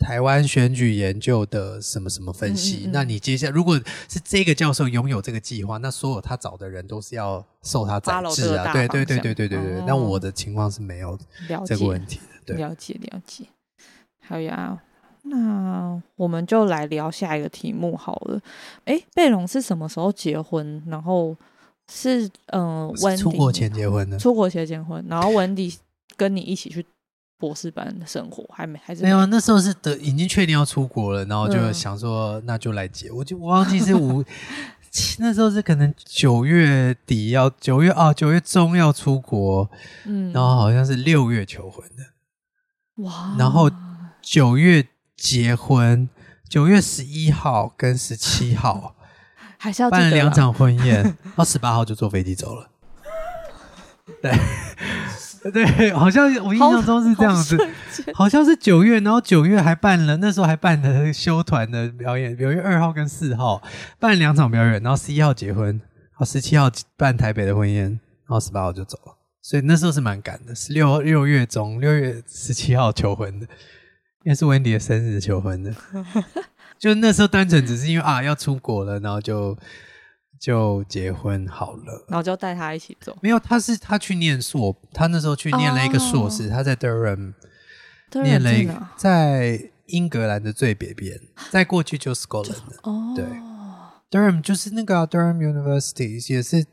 [0.00, 2.78] 台湾选举研究的什么什么分析？
[2.78, 8.72] 嗯嗯嗯那你接下来如果是这个教授拥有这个计划，那所有他找的人都是要受他宰 Follow 这制啊。
[8.72, 11.18] 对对对对对对那我的情况是没有了
[11.66, 12.54] 这个问题的。
[12.54, 13.44] 对，了解了解。
[14.26, 14.80] 好呀，
[15.22, 18.40] 那我们就来聊下一个题目好了。
[18.86, 20.82] 哎，贝隆是什么时候结婚？
[20.86, 21.36] 然后
[21.92, 24.18] 是嗯，温迪出国前结婚的。
[24.18, 25.76] 出国前结婚，然后温迪
[26.16, 26.86] 跟你一起去
[27.40, 31.72] 博士班的生活，还没还是没有，那时候是的，已经确定要出国了，然后就嗯。
[31.72, 33.10] 想说，那就来结。
[33.10, 34.22] 我就我忘记是五，
[35.18, 39.70] 那时候是可能九月底要九月啊，九月中要出国，
[40.04, 43.70] 嗯，然后好像是六月求婚的，哇，然后
[44.20, 46.08] 九月结婚，
[46.46, 48.94] 九月十一号跟十七号
[49.56, 52.68] 还是要记办了，两场婚宴，然后十八号就坐飞机走了。
[54.20, 54.32] 对
[55.52, 57.56] 对，好像我印象中是这样子，
[58.12, 63.62] 好好像是九月，然后九月还办了，那时候还办了修团的表演，九月二号跟四号
[63.98, 67.98] 办两场表演，然后十一号结婚，然后十七号办台北的婚宴，然
[68.28, 73.46] 后十八号就走了，所以那时候是蛮赶的，是六六月中六月十七号求婚的，
[74.24, 75.74] 应该是温迪的生日求婚的，
[76.78, 79.56] 就那时候单纯只是因为啊要出国了，然后就
[80.40, 82.04] 就结婚好了。
[82.08, 83.16] 然后就带他一起走。
[83.20, 87.34] 没有，他是他去念硕，他那时候去念了一个硕士，哦他在 Durham
[88.10, 92.76] 对念了一个在英格兰的最北边，在过去就 Scotland 了。
[92.84, 93.24] 哦，对
[94.10, 96.64] Durham 就是那个啊、Durham University，也是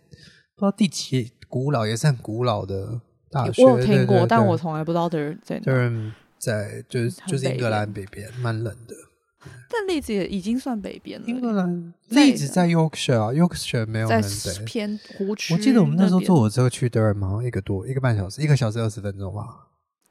[0.55, 3.63] 不知道第几古老，也是很古老的大学。
[3.63, 5.71] 我有听过，但我从来不知道 Durham 在哪。
[5.71, 8.95] Durham 在就是就是英格兰北边，蛮冷的。
[9.69, 14.65] 但栗子也已经算北边了，英格兰在例子在 Yorkshire 啊，Yorkshire 没有在很北。
[14.65, 15.53] 偏湖区。
[15.53, 19.67] 我记得我们那时候坐火车去 Durham 好像一个多一个半小时，一个小时二十分钟吧。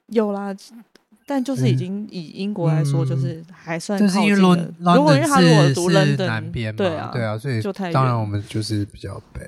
[0.06, 0.54] 有啦，
[1.26, 7.60] 但就是已经以英国来说，嗯就是还算但是因为靠近 Lon 了如果因为他如果读是是 London 南边嘛，对啊，对啊，所以
[7.92, 9.40] 当然远我们就是比较北。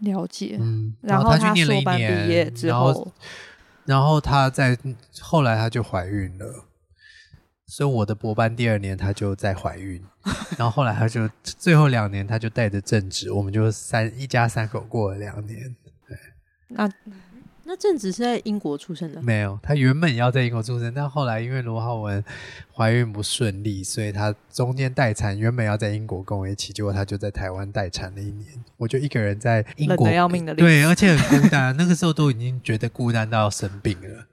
[0.00, 0.56] 了解。
[0.60, 3.12] 嗯，然后他去他念了一硕班毕年，业之后，
[3.86, 4.78] 然后他在
[5.20, 6.65] 后来他就怀孕了，
[7.66, 10.02] 所以我的博班第二年她就在怀孕，
[10.56, 15.74] 然后后来她就最后两年她就带着正职，我们就三一家三口过了两年。
[16.68, 16.90] 那
[17.68, 22.22] 那正职是在英国出生的，没有，他原本要在英国出生，但后来因为罗浩文
[22.72, 34.26] 怀孕不顺利，所以他中间待产，原本要在英国跟我一起，结果他就在台湾待产了一年，我就一个人在英国冷得要命的对，而且很孤单，那个时候都已经觉得孤单到要生病了。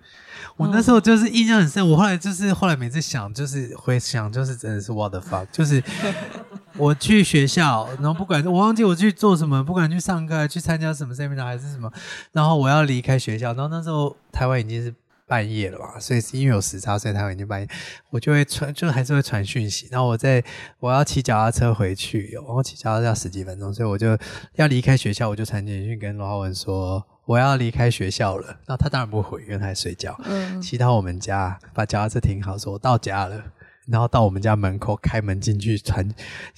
[0.56, 5.82] 我那时候就是印象很深，我后来就是后来每次想，就是回想，就是真的是 what the fuck，就是
[6.78, 11.92] 我去学校，然后不管我忘记我去做什么，不管去上课、去参加什么 seminar 还是什么，
[12.32, 14.94] 然后我要离开学校，然后那时候台湾已经是
[15.26, 17.68] 半夜了嘛，所以是因为有时差，所以台湾已经半夜，
[18.12, 19.88] 我就会传，就还是会传讯息。
[19.90, 20.44] 然后我在
[20.80, 24.16] 我要骑脚踏车回去，然后骑脚踏车要十几分钟，所以我就
[24.56, 28.48] 要离开学校，我就传简讯跟罗浩文说我要离开学校了。
[28.66, 30.20] 然后他当然不回，因为他在睡觉。
[30.26, 33.44] 嗯，骑到我们家，把脚踏车停好，说我到家了。
[33.86, 36.10] 然后到我们家门口开门进去，传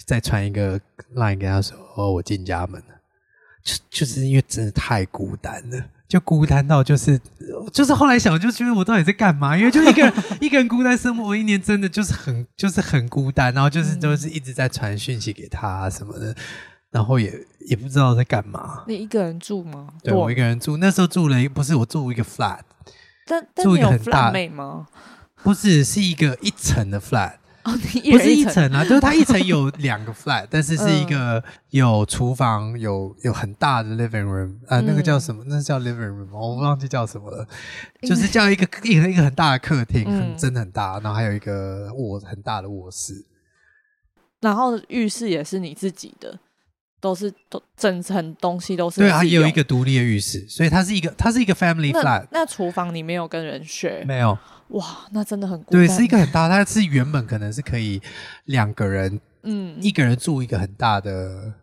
[0.06, 0.80] 再传一个
[1.15, 2.95] line 跟他说：“哦，我进家门了。”
[3.65, 7.19] 就就是因为真的太孤单了，就孤单到就是
[7.73, 9.58] 就是后来想，就觉得我到底在干嘛？
[9.58, 16.36] 因为就一个人 一个人孤单生活一年，真的就是很就是很孤单，然后就是都是一直在传讯息给他什么的，
[16.95, 18.86] 然后也也不知道在干嘛。
[18.88, 19.89] 你一个人住吗？
[20.01, 22.62] 对我一个人住，那时候住了一不是我住一个 flat，
[23.27, 24.88] 但但住一个很大妹吗？
[25.43, 27.34] 不是是一个一层的 flat。
[27.65, 35.43] 哦，你一不是，一层啊，就是它一层有两个 flat， 但是是一个有厨房、有有很大的 living room，呃，那个叫什么？
[35.47, 37.45] 那是叫 living room，吗我忘记叫什么了，
[38.03, 43.25] 就是叫一个一个一个很大的客厅，嗯很真的很大，然后还有一个卧很大的卧室。
[44.41, 46.39] 然后浴室也是你自己的，
[47.06, 54.36] 都是都整层东西都是对它，也有一个独立的浴室，所以它是一个它是一个 family 那 flat，那厨房你没有跟人 share，没有，
[54.70, 58.02] 哇，那真的很孤对，是一个很大，它是原本可能是可以
[58.46, 59.78] 两个人嗯。
[59.80, 61.54] 一个人住一个很大的。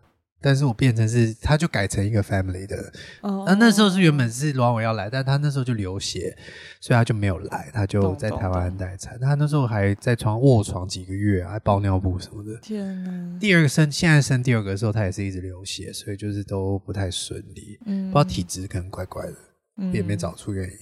[0.42, 6.36] 但是我变成是，他就改成一个 family 的，哦那那时候是原本是罗伟要来，但他那时候就流血，
[6.80, 9.18] 所以他就没有来，他就在台湾待产。
[9.20, 12.58] 他那时候还在床卧床几个月啊，还包尿布什么的。
[12.60, 19.36] 天哪，第二个生，现在生第二个的时候，他也是一直流血，所以就是都不太顺利，嗯不知道体质可能怪怪的，
[19.78, 20.76] 嗯也没找出原因。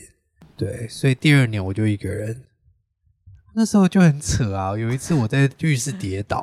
[0.56, 2.42] 对，所以第二年我就一个人。
[3.54, 4.76] 那时候就很扯啊！
[4.76, 6.42] 有一次我在浴室跌倒，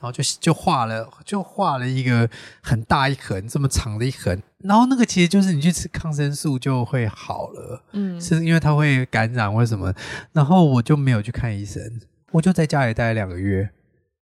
[0.00, 2.28] 然后就就画了，就画了一个
[2.62, 4.40] 很大一横，这么长的一横。
[4.58, 9.92] 然后那个其实就是你去吃抗生素就会好了，嗯是因为它会感染或什么。
[10.32, 13.70] 然后我就没有去看医生，我就在家里待了两个月。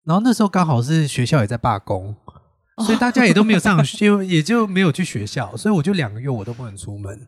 [0.05, 2.15] 然后那时候刚好是学校也在罢工，
[2.85, 7.27] 所以大家也都没有上学， 就也就没有去学校，所以我就两个月我都不能出门。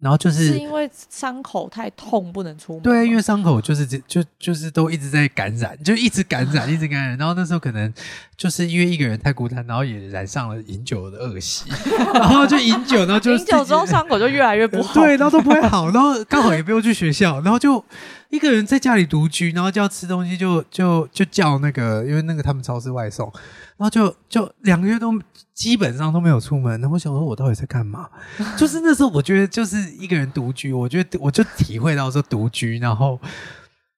[0.00, 7.18] 然后就是是因为伤口太痛不能出门，对，因为伤口就是这就就是都一直在感染，就一直感染，一直感染。
[7.18, 7.92] 然后那时候可能
[8.36, 11.70] 就是因为一个人太孤单，然后也染上了饮酒的恶习，
[12.14, 17.84] 然后就饮酒，然后就饮酒之后伤口就越来越不好， 对，然后都不会好， 然后刚好也不用去学校，然后就
[18.30, 23.30] 一个人在家里独居，然后就要吃东西就就就叫那个，因为那个他们超市外送，
[23.76, 25.12] 然后就就两个月都
[25.52, 26.80] 基本上都没有出门。
[26.80, 28.08] 然后我想说，我到底在干嘛？
[28.56, 33.18] 就是那时候我觉得就是一个人独居，我觉得我就体会到说独居，然后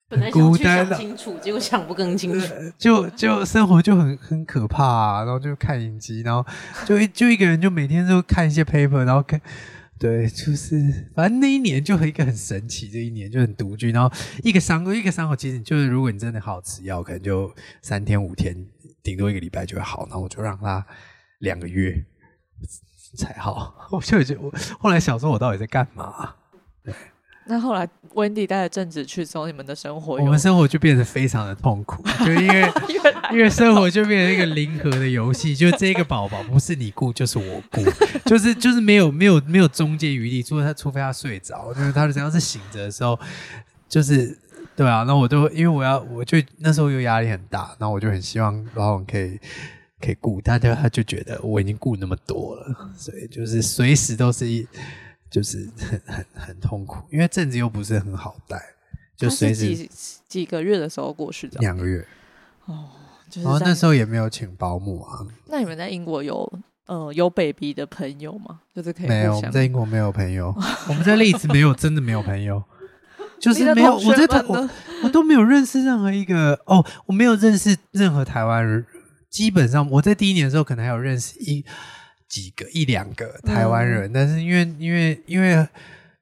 [0.09, 2.47] 本来想去孤单的想清楚，结果想不更清楚。
[2.77, 6.43] 就就生活就很很可怕、啊，然后就看影集，然后
[6.85, 9.39] 就一就一个人就每天就看一些 paper，然后看，
[10.03, 14.13] 对，就是反正那一年就一个很神奇，这一年就很独居，然后
[14.43, 17.49] 一个伤口一个伤口，其实就是如果你真的好好吃药，可能就
[17.81, 18.53] 三天五天，
[19.01, 20.85] 顶多一个礼拜就会好，然后我就让他
[21.39, 22.03] 两个月
[23.17, 26.35] 才好， 我就觉得我后来想说我到底在干嘛？
[27.45, 32.71] 那后来温迪带着正子去之后，你们的生活我们生活就变得非常的痛苦， 就因为。
[33.31, 37.81] 因为生活就变成一个零和的游戏，就这个宝宝不是你顾就是我顾，
[38.29, 43.19] 就是就是没有没有没有中间余地，除非他除非他睡着，就是他只要是醒着的时候，
[43.89, 44.37] 就是
[44.75, 49.39] 对啊，那我都因为我要我就那时候又压力很大，然后我就很希望老王可以
[49.99, 54.67] 可以顾，他就他就觉得我已经顾那么多了，所以就是随时都是一
[55.33, 58.61] 就是很很很痛苦，因为阵子又不是很好带，
[59.17, 59.89] 就随时几
[60.27, 62.05] 几个月的时候过世的，两个月，
[62.65, 62.85] 哦，
[63.31, 65.25] 就是然后那时候也没有请保姆啊。
[65.47, 66.47] 那你们在英国有
[66.85, 68.61] 呃有 baby 的朋友吗？
[68.75, 70.55] 就是可以没有，我们在英国没有朋友，
[70.87, 72.63] 我们在利兹没有，真的没有朋友，
[73.39, 73.97] 就是没有。
[73.97, 74.69] 我在台我
[75.03, 78.85] 我都没有认识任何一个哦，我没有认识任何台湾人。
[79.31, 81.65] 基本上我在第一年的时候可能还有认识一
[82.33, 85.67] 几个一两个台湾人，但是因为因为因为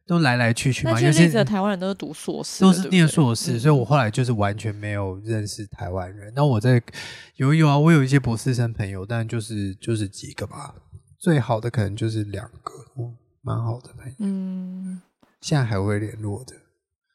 [0.06, 3.60] 都来来去去嘛，那去有些利兹的台湾人都是读硕士，都是念硕士，嗯。
[3.62, 6.34] 所以我后来就是完全没有认识台湾人。
[6.36, 6.84] 那我在
[7.38, 10.76] 有有啊，我有一些博士生朋友，但就是就是几个吧，
[11.18, 15.02] 最好的可能就是两个，嗯，蛮好的朋友，嗯，
[15.40, 16.54] 现在还会联络的，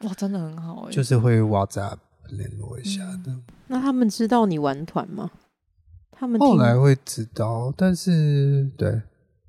[0.08, 1.98] 哇，真的很好哎，就是会 WhatsApp
[2.30, 3.36] 联络一下的。
[3.66, 5.30] 那他们知道你玩团吗？
[6.18, 9.02] 他们后来会知道，但是对，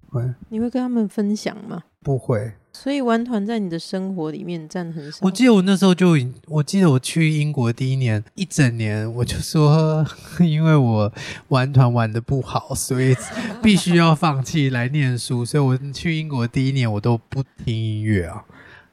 [0.09, 1.83] 会你会跟他们分享吗？
[2.03, 2.53] 不会？
[2.73, 5.17] 所以玩团在你的生活里面占很少。
[5.23, 10.05] 我记得我那时候就已，我记得我去英国第一年，一整年我就说，
[10.39, 11.11] 因为我
[11.47, 13.15] 玩团玩的不好，所以
[13.63, 15.43] 必须要放弃来念书。
[15.43, 18.45] 所以我去英国第一年我都不听音乐啊，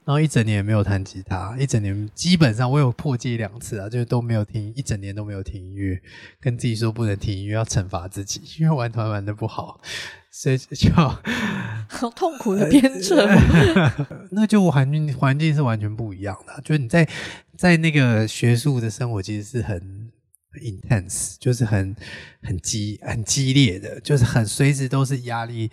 [0.04, 5.98] 然后一整年也没有弹吉他，一整年基本上我有破戒两次啊，就是都没有听，一整年都没有听音乐，
[6.40, 9.80] 跟自己说不能听音乐，要惩罚自己，因为玩团玩的不好，
[10.30, 11.22] 所以就好
[12.14, 13.16] 痛苦的编程。
[14.32, 17.08] 那就环境环境是完全不一样的啊，就是你在
[17.56, 20.10] 在那个学术的生活其实是很
[20.60, 21.96] intense，就是很
[22.42, 25.70] 很激很激烈的，就是很随时都是压力，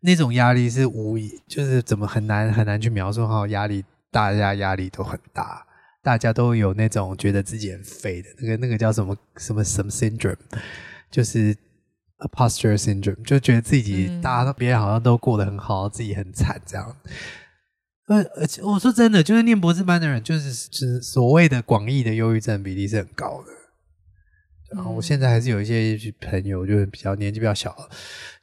[0.00, 5.64] 那种压力是无以就是怎么很难很难去描述哈，压力大家压力都很大。
[6.02, 10.36] 大家都有那种觉得自己很废的那个那个叫什么什么什么 syndrome，
[11.10, 11.52] 就是
[12.20, 16.96] imposter syndrome，就觉得自己、嗯大家都别人好像都过得很好，自己很惨这样。
[18.06, 23.48] 呃，而且我说真的，就是念博士班的人，就是是所谓的广义的忧郁症比例是很高的。
[24.76, 27.74] 然后我嗯现在还是有一些朋友，就是比较年纪比较小，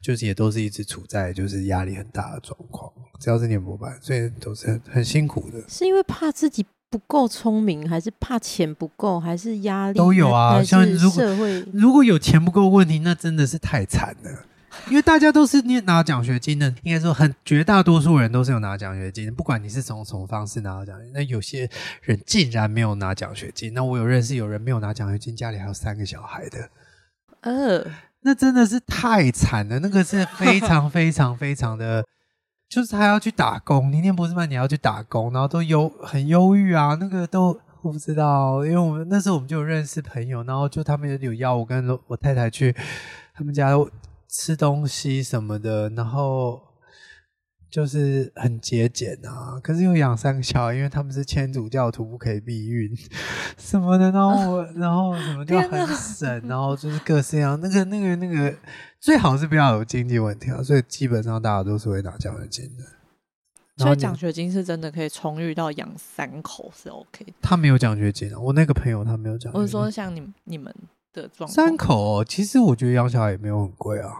[0.02, 5.62] 就是也都是一直处在就是压力很大的状况，只要是念博班，所以都是很很辛苦的。
[5.68, 14.44] 是因为怕自己不够聪明，还是怕钱不够，还是压力都有啊像如果社会如果有钱不够问题，那真的是太惨了。
[14.88, 21.12] 因为大家都是念拿奖学金的，应该说很绝大多数人都是有拿奖学金的，不管你是从什么方式拿到奖学金。
[21.12, 21.68] 那有些
[22.02, 26.68] 人竟然没有拿奖学金，那我有认识有人没有拿奖学金，家里还有三个小孩的，
[27.40, 27.84] 呃，
[28.20, 29.78] 那真的是太惨了。
[29.78, 32.04] 那个是非常 非常非常的，
[32.68, 42.74] 就是他要去打工，你念博士班你要去打工，然后都忧很忧郁啊，那个都我不知道，因为我们那时候我们就有认识朋友，然后就他们有邀我跟我太太去
[43.34, 43.70] 他们家
[44.34, 46.60] 吃东西什么的，然后。
[47.70, 52.88] 就是很节俭啊，可是又养三个小孩，因为他们是天主教徒，不可以避孕
[53.58, 58.56] 什么的，然后我，然后什么就很省，然后就是各式各样，那个那个那个，
[59.00, 62.84] 最好是不要有经济问题啊，所以基本上大家都是会拿奖学金的。
[63.78, 67.32] 所以奖学金是真的可以充裕到养三口是 OK 的。
[67.42, 69.60] 他没有奖学金啊，我那个朋友他没有奖学金。
[69.60, 70.72] 我是说像你你们
[71.14, 74.10] 的状况，三口哦，其实我觉得养小孩也没有很贵啊，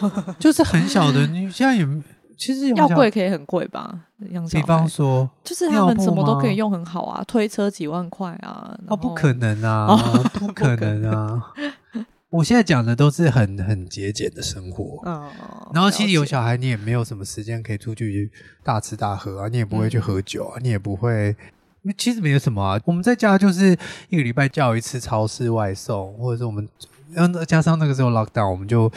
[0.00, 1.86] 哦， 就是很小的，你现在也
[2.38, 4.00] 其实要小贵可以很贵吧？
[4.30, 8.76] 养小比方孩说就是他们什么都可以用很好啊，推车几万块啊。
[8.88, 11.52] 哦， 不可能啊，哦不可能啊！
[12.30, 15.02] 我现在讲的都是很很节俭的生活。
[15.04, 15.30] 嗯，
[15.74, 18.30] 然后其实有小孩，你也没有什么时间可以出去
[18.64, 21.36] 大吃大喝啊，你也不会去喝酒啊，你也不会。
[21.98, 23.76] 其实没有什么啊，我们在家就是
[24.08, 26.68] 一个礼拜叫一次超市外送，或者是我们，
[27.16, 28.90] 嗯，加上那个时候 lockdown，我们就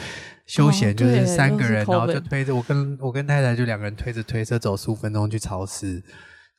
[0.46, 6.02] 休闲，哦就是三个人，然后就推着我跟我跟太太就两个人推着推车走十五分钟去超市，然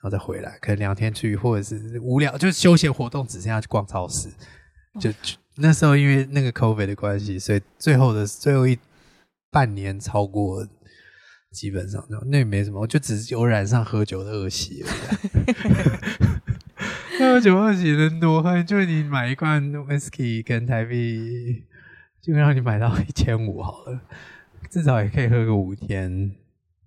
[0.01, 4.30] 后再回来，可能两天去，或者是无聊，就是休闲活动只剩下去逛超市，
[4.99, 8.78] 就就那时候因为那个 COVID 的关系，所以最后的最后一
[9.49, 10.67] 半年超过，
[11.58, 14.99] 基本上就那也没什么，我就只是有染上喝酒的恶习而已
[16.24, 16.38] 啊。
[17.18, 18.62] 喝酒恶习人多喝？
[18.62, 21.64] 就是你买一罐 whisky 跟台币，
[22.22, 23.99] 就让你买到一千五好了，
[24.70, 26.32] 至少也可以喝个五天。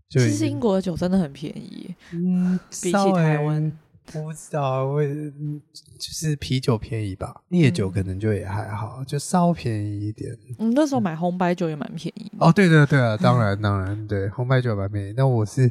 [0.09, 5.61] 就其实英国的酒真的很便宜，嗯，比起台湾，我不知道，我嗯
[5.99, 10.37] 就是啤酒便宜吧，烈酒嗯可能就也还好，就稍便宜一点。
[10.59, 12.37] 嗯，那时候买红白酒也蛮便宜的。
[12.39, 15.71] 哦，对对对啊，当然当然，对红白酒蛮便宜，但我是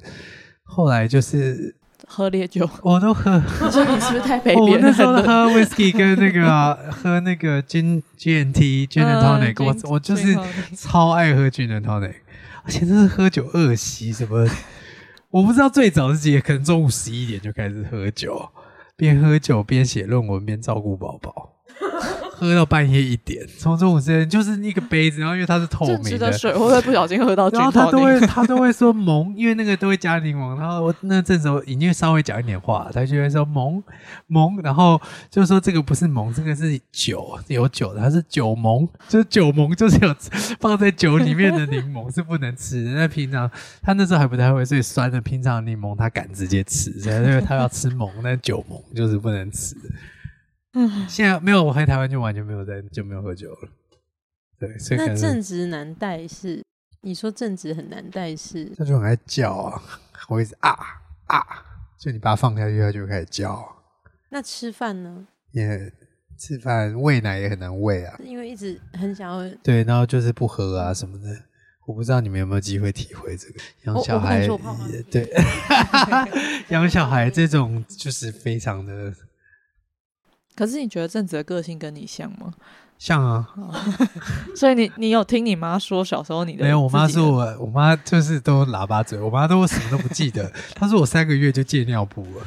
[0.63, 1.75] 后来就是
[2.07, 4.87] 喝烈酒，我都喝，你说你是不是太北我边了？
[4.87, 10.35] 那时候喝 whisky 跟那个啊、喝那个 gin gin tea gin tonic，、我我就是
[10.75, 12.13] 超爱喝 gin and tonic，
[12.63, 14.47] 而且真是喝酒恶习什么，
[15.31, 18.49] 我不知道最早是几点，可能中午十一点就开始喝酒，
[18.95, 21.58] 边喝酒边写论文边照顾宝宝。
[22.31, 30.57] 喝到半夜一点，从中午之前就是一个杯子，然后因为它是透明的水会不会不小心喝到 然后他都会他都会说萌，因为那个都会加柠檬。
[30.57, 33.81] 然后我那阵子我已经稍微讲一点话，他就会说萌
[34.27, 34.99] 萌，然后
[35.29, 40.15] 就说这个不是萌，这个是酒，有酒的，它是酒萌，就是酒萌，就是有
[40.59, 42.91] 放在酒里面的柠檬是不能吃的。
[42.91, 43.49] 那平常
[43.81, 49.75] 他那时候还不太会，所以酸的平常柠檬他敢直接吃，所以因为他要吃萌，那酒萌就是不能吃。
[51.07, 53.69] 现在没有，我回台湾就完全没有在就没有喝酒了。
[54.59, 56.63] 对，所以那正直难带是？
[57.01, 58.65] 你说正直很难带是？
[58.77, 59.81] 他就很爱叫啊，
[60.29, 60.75] 我一直啊
[61.27, 61.43] 啊，
[61.99, 63.65] 就你把它放下去，它就会开始叫。
[64.29, 65.27] 那吃饭呢？
[65.51, 65.91] 也
[66.37, 71.27] 吃饭喂奶也很难喂啊，因为一直很想要，对，然后就是不喝啊什么的。
[71.87, 74.47] 我不知道你们有没有机会体会这个养小孩
[75.09, 75.27] 对，
[76.69, 79.11] 养小孩这种就是非常的
[80.59, 82.53] 可是你觉得正子的个性跟你像吗？
[82.99, 83.47] 像啊，
[84.53, 90.51] 所以你你有听你妈说小时候你的没有，我妈说我，我妈就是都喇叭嘴，我妈都什么都不记得。
[90.75, 92.45] 她说我三个月就戒尿布了，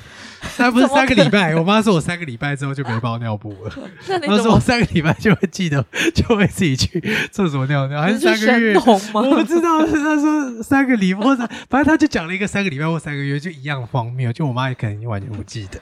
[0.59, 3.73] 她不是三个礼拜，我妈说我三个礼拜之后就没包尿布了。
[4.07, 5.83] 那你她说我三个礼拜就会记得，
[6.15, 8.77] 就会自己去厕所尿尿，还是三个月？
[8.77, 14.31] 我不知道，她说三个礼拜，或者反正她就讲了一个三个礼拜或三个月，就一样荒谬。
[14.31, 15.81] 就我妈也可能完全不记得，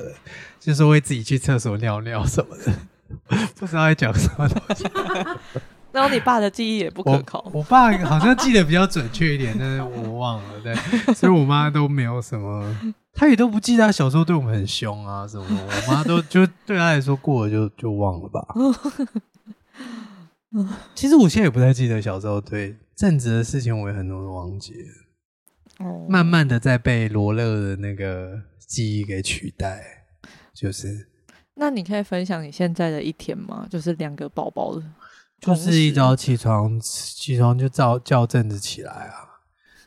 [0.61, 2.73] 就是会自己去厕所尿尿什么的，
[3.56, 4.84] 不知道在讲什么东西。
[5.92, 7.44] 然后你爸的记忆也不可靠。
[7.52, 10.72] 我爸好像记得比较准确一点，但是我忘了，对，
[11.14, 12.76] 所以我妈都没有什么，
[13.12, 18.40] 她也都不记得她小时候对我们很凶啊什么的，我妈都就对她来说过了就就忘了吧。
[20.94, 24.74] 其实我现在也不太记得小时候对正直的事情，我也很多都忘记
[25.78, 30.04] 了，哦慢慢的在被罗勒的那个记忆给取代，
[30.54, 31.08] 就是
[31.55, 33.66] 那你可以分享你现在的一天吗？
[33.70, 34.82] 就是两个宝宝的，
[35.40, 39.26] 就是一早起床起床就叫叫阵子起来啊。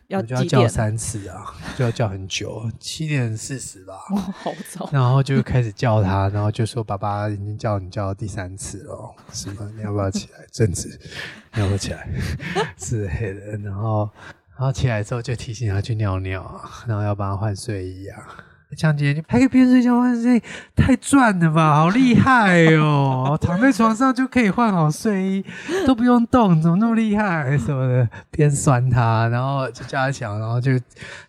[0.07, 0.67] 要我就要叫？
[0.67, 3.95] 三次啊，就要叫很久，七点四十吧。
[4.09, 4.87] 哦，好早。
[4.91, 10.45] 然后就开始叫他，然后就说：“爸爸已经叫你叫到第三次了，什么你要不要起来？
[10.51, 10.99] 阵子，
[11.53, 12.07] 你要不要起来？
[12.77, 14.07] 是黑的。”然后，
[14.51, 18.19] 然后起来之后就提醒他去尿尿啊，然后要帮他换睡衣啊。
[18.75, 20.41] 像今天就还可以边睡觉换睡衣，
[20.75, 23.37] 太赚了吧，好厉害哦！
[23.41, 25.45] 躺在床上就可以换好睡衣，
[25.85, 27.57] 都不用动，怎么那么厉害？
[27.57, 30.71] 什么的，边酸他，然后就叫他起来，然后就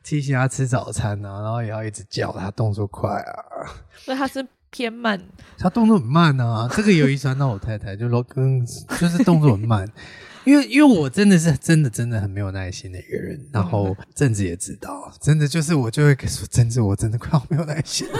[0.03, 3.69] 提醒他吃早餐啊，然后也要一直叫他动作快啊。
[3.97, 5.21] 所以他是偏慢，
[5.57, 8.65] 他动作很慢啊，这个有遗传到我太太，就说跟
[8.99, 9.89] 就是动作很慢，
[10.45, 18.19] 因为因为我真的是真的真的很没有耐心的一个人，然后政治也知道，真的就是我就会说政治，我真的快要没有耐心了，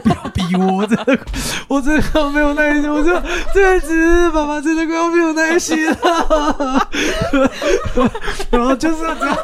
[0.00, 1.18] 不要逼我，我真的
[1.68, 3.22] 我真的快要没有耐心，我说
[3.54, 6.88] 政治爸爸真的快要没有耐心了，
[8.50, 9.38] 然后就是只要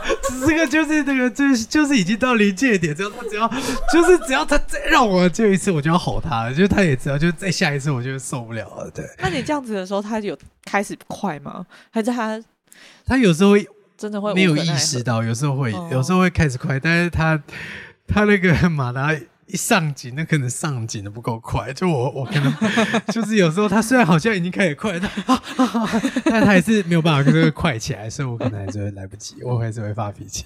[0.47, 3.49] 这个就是那个就是就是已经到临界点，只要他只要
[3.93, 9.05] 就是只要他再让我就一次，我就要吼他了，就是他也知道，就是再下一次我就受不了了，对。
[9.19, 11.65] 那你这样子的时候，他有开始快吗？
[11.91, 12.43] 还是他
[13.07, 13.67] 他有时候会
[13.97, 15.03] 真的会没有意识？
[15.03, 17.41] 到，有时候会，哦有时候会开始快，但是他
[18.09, 19.15] 他那个马达
[19.47, 22.53] 一上紧，那可能上紧的不够快，就我我可能
[23.13, 30.45] 就是有时候他虽然好像已经开始快，但啊啊啊但他还是没有办法跟这个快起来，所以我可能还是会来不及，我还是会发脾气。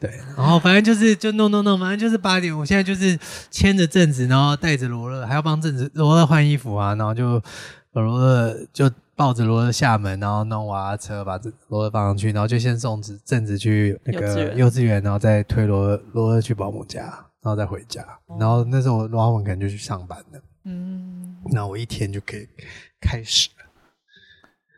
[0.00, 3.18] 对，然后反正就是就弄弄弄，反正就是八点，我现在就是
[3.50, 7.38] 牵着正子，然后带着罗乐，还要帮正子罗乐换衣服啊，然后就
[7.92, 17.02] 把罗乐就抱着罗乐下门，然后弄娃娃车把这罗乐放上去，然后就先送子正子去那个幼稚园然后再推罗乐罗乐去保姆家，
[17.42, 18.04] 然后再回家。
[18.38, 22.48] 然后那时候罗阿文可能就去上班了，嗯，那我一天就可以
[23.00, 23.66] 开始了，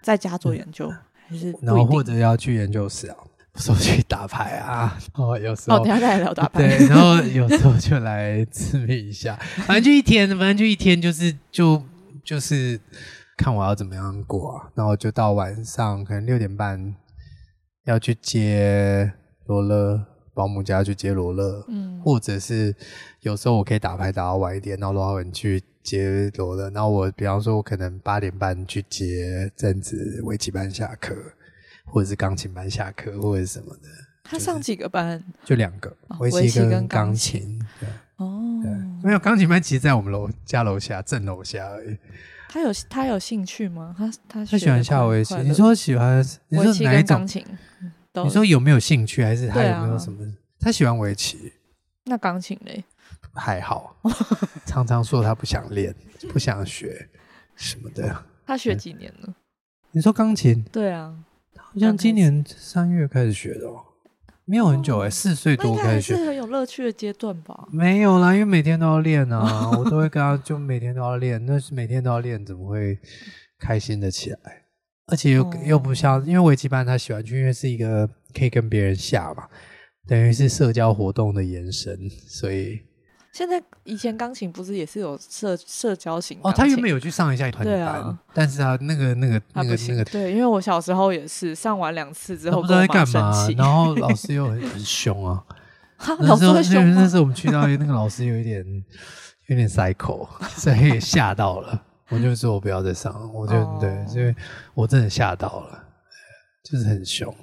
[0.02, 0.92] 在家做研究
[1.28, 1.56] 还是？
[1.62, 3.16] 然后或者要去研究室啊，
[3.54, 6.60] 说去打牌啊，哦，有时候哦，等下再来聊打牌。
[6.60, 11.80] 对，然后有时候就来 自闭一下，反正就一天，反正就一天，就是就
[12.24, 12.80] 就是
[13.36, 14.70] 看我要怎么样过啊。
[14.74, 16.94] 然后就到晚上可能六点半
[17.84, 19.12] 要去接
[19.46, 22.74] 罗乐，保姆家去接罗乐，嗯，或者是
[23.20, 26.70] 有时候我可以打牌打到晚一点，然后罗浩文去接罗乐。
[26.70, 31.14] 然后我比方说，我可能八点半去接正子围棋班下课，
[31.84, 33.88] 或者是钢琴班下课，或者是什么的。
[34.22, 35.22] 他上几个班？
[35.44, 37.60] 就两个哦，围围棋跟跟钢钢琴。
[37.78, 38.72] 对哦，对，
[39.02, 41.98] 没有钢琴班，其实在我们楼家楼下正楼下而已。
[42.54, 43.92] 他有他有兴趣吗？
[43.98, 46.24] 他他他喜欢下围棋，你说喜欢？
[46.46, 47.26] 你说哪一种
[48.22, 50.24] 你说有没有兴趣，还是他有没有什么？
[50.60, 51.52] 他喜欢围棋，
[52.04, 52.84] 那钢琴嘞？
[53.32, 53.96] 还好，
[54.64, 55.92] 常常说他不想练，
[56.32, 57.08] 不想学
[57.56, 58.24] 什么的。
[58.46, 59.34] 他学几年了？
[59.90, 61.12] 你说钢琴，对啊，
[61.56, 63.82] 好像今年三月开始学的哦，
[64.46, 66.16] 没有很久哎，哦四岁多开始学。
[66.16, 67.66] 是很有乐趣的阶段吧？
[67.72, 72.98] 没有啦，因为每天都要练啊， 我都会跟他就每天都要练，那是每天都要练，怎么会
[73.58, 74.64] 开心的起来？
[75.06, 79.48] 而且又、哦又不像，因为围棋班他喜欢去，因为是一个可以跟别人下嘛，
[80.06, 82.80] 等于是社交活动的延伸，所以
[83.34, 89.94] 现在以前钢琴不是也是有社社交型哦，他原本有去上一下团体班，啊但是他那个那个那个那。
[89.96, 95.42] 个对，因为我小时候也是上完两次之后不知道在干嘛然后老师又很很凶啊，
[96.20, 96.94] 那老师时候那会凶吗？
[96.94, 98.64] 那时候我们去到那个老师有一点
[99.48, 101.82] 有点 psycho，所以吓到了。
[102.10, 104.32] 我就说我不要再上了，我就、哦对，所以
[104.74, 105.84] 我真的吓到了，
[106.62, 107.34] 就是很凶。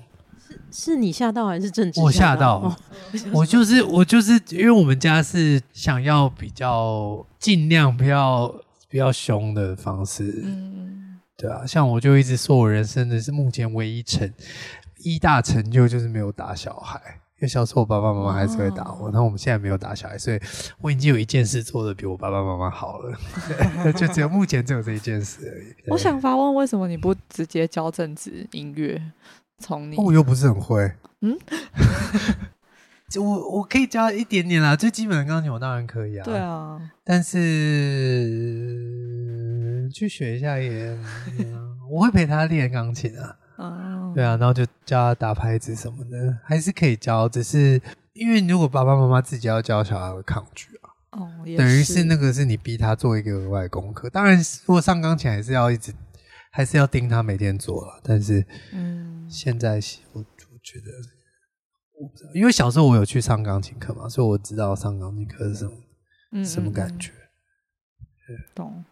[0.71, 2.01] 是你吓到还是政治？
[2.01, 2.75] 我吓到哦
[3.33, 8.47] 我就是我就是因为我们家是想要比较尽量不要
[8.89, 14.31] 不要凶的方式，嗯，对啊，像我就一直说我人生的是目前唯一成
[15.03, 16.99] 一大成就就是没有打小孩。
[17.41, 20.39] 因为小时候我爸爸妈妈还是会打我，然后我们现在没有打小孩，所以
[20.79, 23.17] 我已经有一件事做的比我爸爸妈妈好了，
[23.97, 25.73] 就只有目前只有这一件事而已。
[25.87, 29.01] 我想发问，为什么你不直接教政治音乐？
[29.61, 29.95] 从你。
[29.95, 30.91] 哦我又不是很会，
[31.21, 31.37] 嗯？
[33.19, 37.39] 我我可以教一点点啦，最基本的钢琴我当然可以啊，对，啊，但是
[39.93, 40.97] 去学一下也，
[41.39, 47.81] 嗯 我会陪他练钢琴啊，嗯，对啊，然后就教他打拍子什么的，还是可以教，只是
[48.13, 55.93] 因为如果爸爸妈妈自己要教小孩会抗拒啊，哦，等于是是那个是你逼他做一个额外功课，当然如果上钢琴还是要一直
[56.51, 58.45] 还是要盯他每天做了，但是。
[58.73, 59.79] 嗯，现在
[60.13, 60.91] 我我觉得，
[61.99, 65.71] 我不知道，因为小时候我有去上钢琴课嘛，所以我知道上钢琴课是什么、
[66.33, 66.87] 嗯什么感？
[66.89, 67.11] 嗯觉。
[68.29, 68.85] 嗯懂。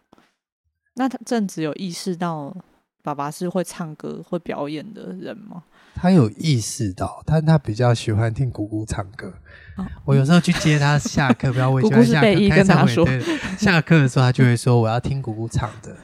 [0.94, 2.54] 那他正直有意识到
[3.02, 5.62] 爸爸是会唱歌、会表演的人吗？
[5.94, 9.34] 他有意识到，但他比较喜欢听姑姑唱歌。
[9.76, 15.96] 哦我有时候去接他下课，不知道为什 姑么下课姑是贝伊开唱会跟他说下课的时候他就会说我要听姑姑唱的。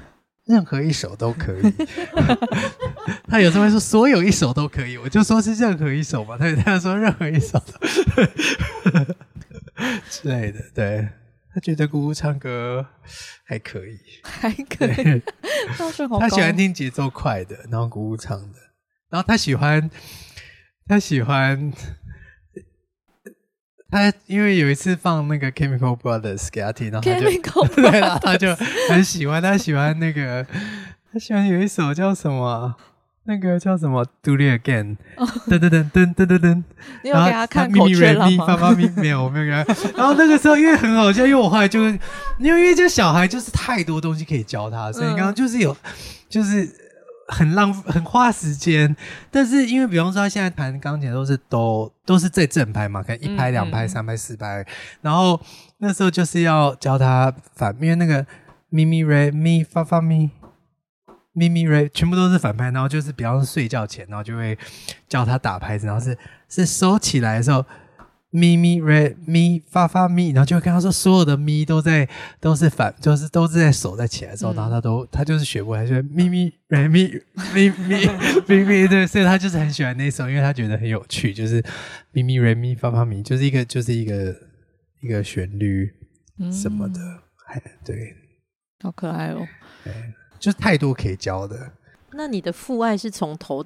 [0.47, 1.74] 任何一首都可以，
[3.28, 7.78] 他有时候会说所有一首都可以，我就说是任何一首嘛，他他说任何一首都。
[10.09, 11.09] 之类的，对
[11.53, 12.86] 他觉得姑姑唱歌
[13.44, 15.22] 还可以，还可以。
[16.20, 18.59] 他喜欢听节奏快的，然后姑姑唱的，
[19.11, 19.90] 然后他喜欢
[20.86, 21.72] 他喜欢
[23.91, 28.55] 他，因为有一次放那个 Chemical Brothers 给他听，然后他就 Chemical 对了，他就
[28.89, 30.47] 很喜欢，他喜欢那个
[31.12, 32.76] 他喜欢有一首叫什么啊？
[33.28, 36.62] 那个叫什么？Do it again，噔噔噔噔噔噔噔。
[37.03, 38.57] 你有给他看口诀了吗？
[38.57, 39.91] 发咪 没有，我没有给他。
[39.97, 42.01] 然后那个时候因为很好笑，因为我后来就因为
[42.39, 45.76] 因为这小孩就是太多东西可以教他，所以刚刚就是有
[46.28, 46.68] 就是
[47.29, 48.95] 很浪很花时间。
[49.31, 54.66] 但是因为比方说他现在弹钢琴都是都都是在正拍嘛，可能一拍、嗯两拍、嗯三拍、四拍。
[55.03, 55.41] 然后
[55.79, 58.27] 那时候就是要教他反，因为那个
[58.68, 60.31] 咪咪瑞咪发发咪。
[61.39, 64.57] 咪咪瑞全部都是反拍，然后就是比方说睡觉前，然后就会
[65.07, 66.16] 教他打拍子，然后是
[66.49, 67.62] 是收起来的时候，
[68.37, 72.07] 咪咪瑞咪发发咪，然后就会跟他说所有的咪都在
[72.39, 78.07] 都是反，就是都是在手在起来的时候，嗯然后他都他就是学不来，就咪咪咪瑞咪咪
[78.47, 81.64] 咪咪咪，对，所以他就是很喜欢那首，因为他觉得很有趣，就是
[82.12, 84.37] 咪咪瑞咪发发咪，就是一个就是一个
[85.01, 85.91] 一个旋律
[86.53, 87.01] 什么的，
[87.49, 88.14] 还对
[88.82, 89.47] 好可爱哦。
[89.82, 89.93] 对，
[90.39, 91.72] 就是太多可以教的。
[92.12, 93.64] 那你的父爱是从头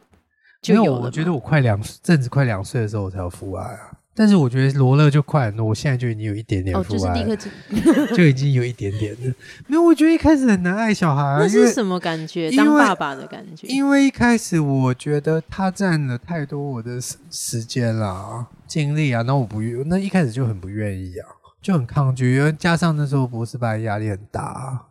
[0.63, 3.97] 就没有，了吗我觉得我快两正值快两岁的时候我才有父爱啊。
[4.21, 7.49] 但是我觉得罗勒就快很多，我现在就已经有一点点哦，就是立刻就，
[8.15, 9.35] 就已经有一点点了。
[9.67, 12.51] 没有，我觉得一开始很难爱小孩啊，那因为是什么感觉？
[12.51, 13.67] 因为当爸爸的感觉？
[13.69, 21.27] 因为一开始我觉得他占了太多我的时时间啦、精力啊，那我不愿，那一开始就很不愿意啊，
[21.63, 24.83] 就很抗拒，因为加上那时候博士班压力很大、啊。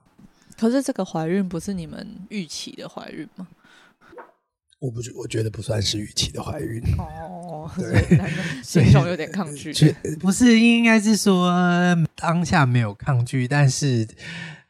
[0.59, 3.47] 可是这个怀孕不是你们预期的怀孕吗？
[4.79, 6.81] 我不觉，我觉得不算是预期的怀孕。
[6.97, 8.17] 哦，对
[8.63, 9.73] 所以有点抗拒。
[10.19, 11.51] 不是，应该是说
[12.15, 14.07] 当下没有抗拒，但是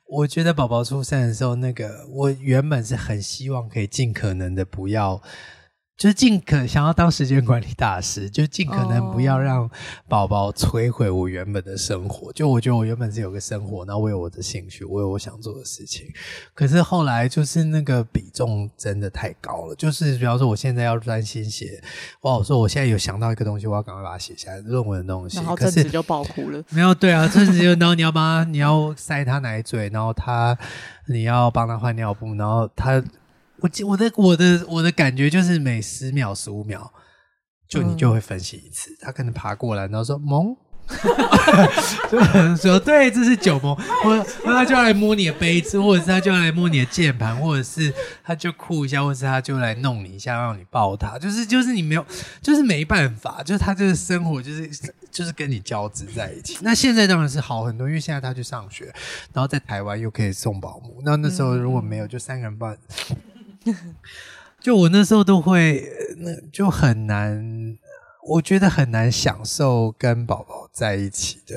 [0.07, 5.21] 我觉得宝宝出生的时候，那个我原本是很希望可以尽可能的不要。
[5.99, 9.69] 就是尽可想要当时间管理大师，就尽可能不要哦让
[10.07, 12.31] 宝宝摧毁我原本的生活。
[12.31, 16.07] 就我觉得我原本是有个生活，然后我有我的兴趣，我有我想做的事情。
[16.53, 21.83] 可是后来就是那个比重真的太高了，就是比方说我现在要专心写，
[22.21, 25.35] 哇，我说我现在有想到一个东西，我要赶快把它写下来，论文的东西。
[25.35, 26.63] 然后可是正子就爆哭了。
[26.69, 30.57] 没有对啊，甚至就然后你要帮他，你要塞他奶嘴，然后他
[31.07, 33.03] 你要帮他换尿布，然后他，
[33.61, 36.91] 我记我的我的我的感觉就是每十秒十五秒，
[37.67, 40.55] 就你就会分析一次，他可能爬过来，然后说萌。
[42.09, 47.93] 就可能说对，这是酒萌，或那他就要来摸你的杯子，或者是他就要来摸你的键盘，或者是
[48.23, 52.03] 他就哭一下，或者是他就来弄你一下，让你抱他，就是就是你没有，
[52.41, 54.67] 就是没办法，就是他就是生活就是
[55.11, 56.57] 就是跟你交织在一起。
[56.61, 58.85] 那现在当然是好很多，因为现在他去上学，
[59.31, 60.99] 然后在台湾又可以送保姆。
[61.05, 62.75] 那那时候如果没有，就三个人半，
[64.59, 67.77] 就我那时候都会，呃那就很难，
[68.27, 71.55] 我觉得很难享受跟宝宝在一起的。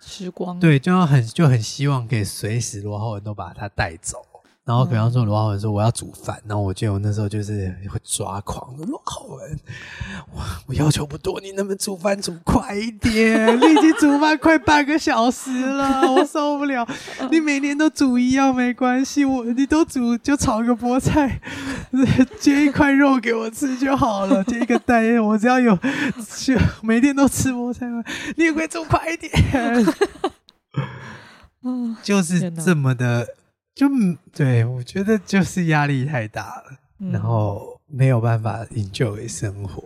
[0.00, 4.25] 时光，，对，就要很就很希望可以随时罗浩文都把他带走。
[4.66, 9.56] 然后比方说罗浩文说我要煮饭，然后我记得我那时候就是会抓狂，罗浩文，
[10.34, 13.46] 我我要求不多，你能不能煮饭煮快一点？
[13.60, 16.84] 你已经煮饭快半个小时了，我受不了。
[17.30, 21.40] 你每年都煮一样没关系，我你都煮就炒个菠菜，
[22.40, 28.02] 煎一块肉给我吃就好了，煎一个蛋，我只要有，就每天都吃菠菜嘛？
[28.34, 29.30] 你也会煮快一点。
[31.62, 33.28] 嗯，就是这么的，
[33.76, 33.86] 就
[34.32, 39.84] 对我觉得就是压力太大了，嗯然后没有办法 enjoy 生活。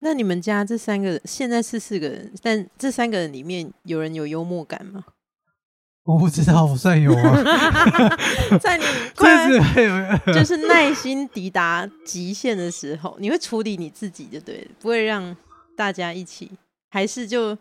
[0.00, 5.02] 那你们家这三个人现在是四个人，但这三个人里面有人有幽默感吗？
[6.04, 7.42] 我不知道我算有吗？
[8.60, 15.34] 在你 这快是就是耐心抵达极限的时候，你会处理你自己就对了，不会让
[15.74, 16.50] 大家一起，
[16.90, 17.56] 还是就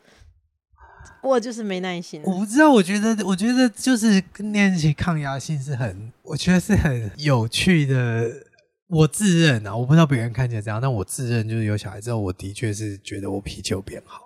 [1.21, 2.21] 我就是没耐心。
[2.23, 8.29] 我不知道，我觉得，我觉得就是练习抗压性是很，我觉得是很有趣的。
[8.87, 14.23] 我自认啊，我不知道别人看起来怎样，但我自认就是有小孩之后，我的确是觉得我脾气有变好，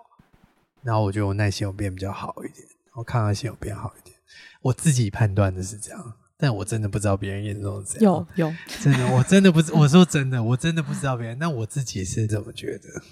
[0.82, 4.16] 然后我觉得我耐心有变比较好一点，然后抗压性有变好一点。
[4.62, 8.26] 我自己判断的是这样，但我真的不知道别人眼中是怎样。
[8.34, 13.02] 有有，真的，我真的不知，我说真的，我真的不知道别人，但我自己是怎么觉得。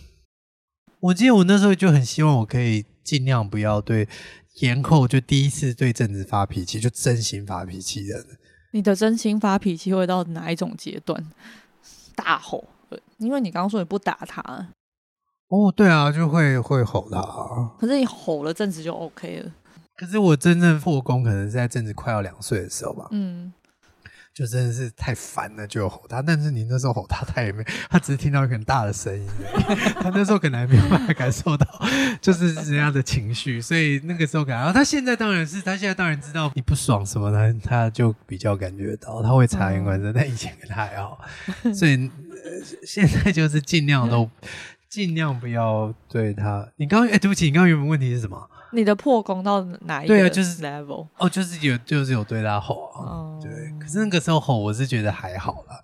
[0.99, 4.09] 我记得我那时候就很希望我可以尽量不要对
[4.61, 8.25] 延后，就第一次对正子发脾气，就真心发脾气的。
[8.73, 11.25] 你的真心发脾气会到哪一种阶段？
[12.17, 14.43] 大吼，呃因为你刚刚说你不打他，
[15.49, 17.21] 哦，对啊，就会会吼他。
[17.79, 19.53] 可是你吼了阵子就 OK 了。
[19.97, 23.53] 可是我真正破功，可能是在正子快要两岁的时候吧，嗯，
[24.35, 26.21] 就真的是太烦了，就有吼他。
[26.21, 29.25] 但是你那时候吼他，他也没，他只是听到一个很大的声音
[30.03, 31.67] 他那时候可能还没有办法感受到
[32.21, 41.19] 就是人家的情绪，所以那个时候感，然后他现在当然是，他现在当然知道你不爽什么的，他就比较感觉到，他会察言观色，但以前跟他还好，
[41.73, 42.11] 所以、呃、
[42.85, 44.29] 现在就是尽量都
[44.89, 46.69] 尽量不要对他。
[46.77, 48.51] 你刚刚哎，对不起，你刚刚原本问题是什么？
[48.75, 51.07] 你的破功到哪一个对啊就是 level？
[51.19, 53.01] 哦，就是有就是有对他吼啊。
[53.01, 53.51] 哦，对，
[53.81, 55.81] 可是那个时候吼，我是觉得还好啦，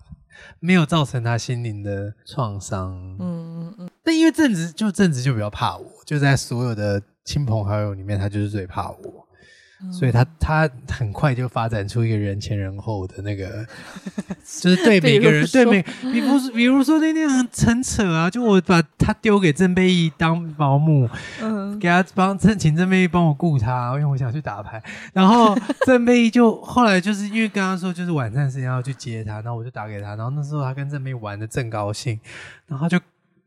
[0.58, 2.92] 没有造成他心灵的创伤。
[3.18, 9.29] 嗯，嗯嗯但因为正直就正直就比较怕我，就在所有的亲朋好友里面，他就是最怕我，嗯，
[9.90, 13.66] 所以他他很快就发展出一个人前人后的那个，
[14.60, 21.08] 就是对每个人 对每， 比如说比如说那天很很扯啊，就我把他丢给郑贝义当保姆，
[21.40, 24.82] 嗯给他帮郑请郑贝义帮我雇他，因为我想去打牌。
[25.12, 25.56] 然后
[25.86, 32.20] 郑贝义就后来就是因为跟他说就是晚餐时间要去接他，然后我就打给他，然后那时候他跟郑贝义玩的正高兴，
[32.66, 33.02] 然后他就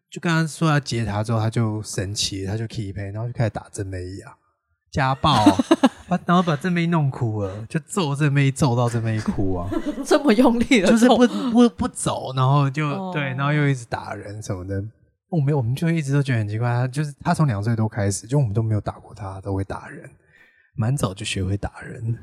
[0.10, 4.34] 就跟他说要接他之后，他就生气，他就 keep 然后就开始打郑贝义啊，
[4.92, 5.34] 家暴、
[6.18, 9.70] 把然后把郑贝义弄哭了，就揍郑贝义揍到郑贝义哭啊，
[10.06, 14.84] 这么用力的就是不不不走，然后就、哦对，然后又一直打人什么的。
[15.30, 20.08] 我没有，我们就一直都觉得很奇怪，他就是他从两岁多开始，就我们都没有打过他，都会打人，
[20.76, 22.20] 蛮早就学会打人，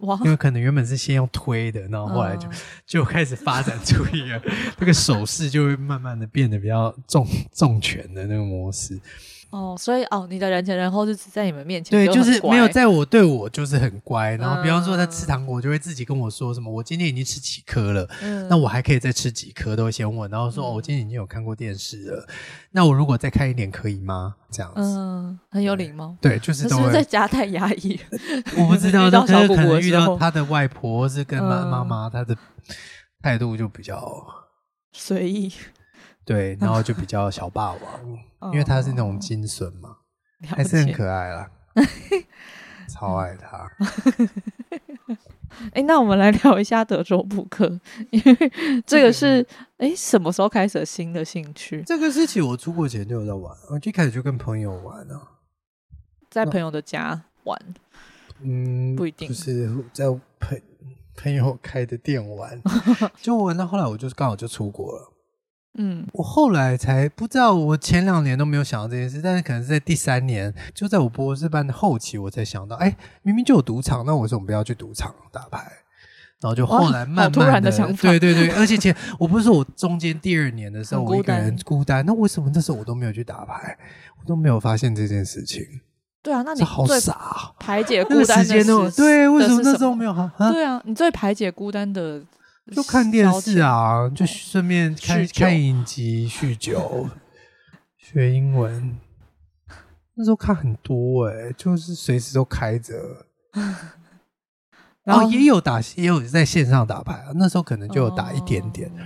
[0.00, 2.52] 哇因为可能原本是先用推的，然后后来就、嗯
[2.86, 4.42] 就开始发展出一个
[4.78, 9.00] 那个手势就会慢慢的变得比较重重拳的那个模式。
[9.52, 18.08] 哦，所以哦，你的人前人后是只在你们面前对，就是没有在我对我就是很乖，然后比方说他嗯吃糖果，就会自己跟我说什么，我今天已经吃几颗了。
[18.22, 22.26] 嗯那我还可以再吃几颗，都会先问，然后说、嗯哦，我今天已经有看过电视了，
[22.70, 24.34] 那我如果再看一点可以吗？
[24.50, 26.16] 这样子，嗯很有礼貌。
[26.20, 27.98] 对，就是都可是是在，家太压抑？
[28.58, 32.34] 我不知道， 可是可能遇到他的外婆或是跟妈嗯妈妈，他的
[33.22, 34.02] 态度就比较
[34.92, 35.52] 随意，
[36.24, 37.80] 对，然后就比 较小霸王，
[38.52, 39.96] 因为他是那种金笋嘛，哦
[40.46, 41.50] 还是很可爱啦，
[42.88, 43.70] 超爱他。
[45.74, 47.78] 哎，那我们来聊一下德州扑克，
[48.10, 48.50] 因为
[48.86, 51.82] 这个是哎什么时候开始的新的兴趣？
[51.86, 55.28] 这个事情我出国前就有在玩，我一开始就跟朋友玩啊。
[56.30, 57.58] 在朋友的家玩，
[58.40, 60.06] 嗯，不一定就是在
[60.40, 60.60] 朋
[61.14, 62.58] 朋友开的店玩，
[63.20, 65.11] 就玩到后来，我就刚好就出国了。
[65.74, 75.70] 嗯我后来才不知道，我前两年都没有想到这件事，但是可能是在第三年，就在我博士班的后期，我才想到，哎，明明就有赌场，那我为什么不要去赌场打牌？
[76.40, 83.78] 然后就后来慢好突然慢的想法对对对，而且前我不是说我中间第二年的时候，我一个人孤单，那为什么那时候我都没有去打牌？
[84.20, 85.64] 我都没有发现这件事情，
[86.20, 88.66] 对啊，那你这好最傻啊、排解孤单的时间
[88.96, 90.12] 对，为什么那时候没有？
[90.52, 92.20] 对啊，你最排解孤单的
[92.70, 97.08] 就看电视，啊，就顺便看看影集、酗酒、
[97.98, 98.98] 学英文。
[100.14, 103.26] 那时候看很多哎、就是随时都开着。
[105.02, 107.32] 然后哦，也有打，也有在线上打牌啊。
[107.34, 109.02] 那时候可能就有打一点点，哦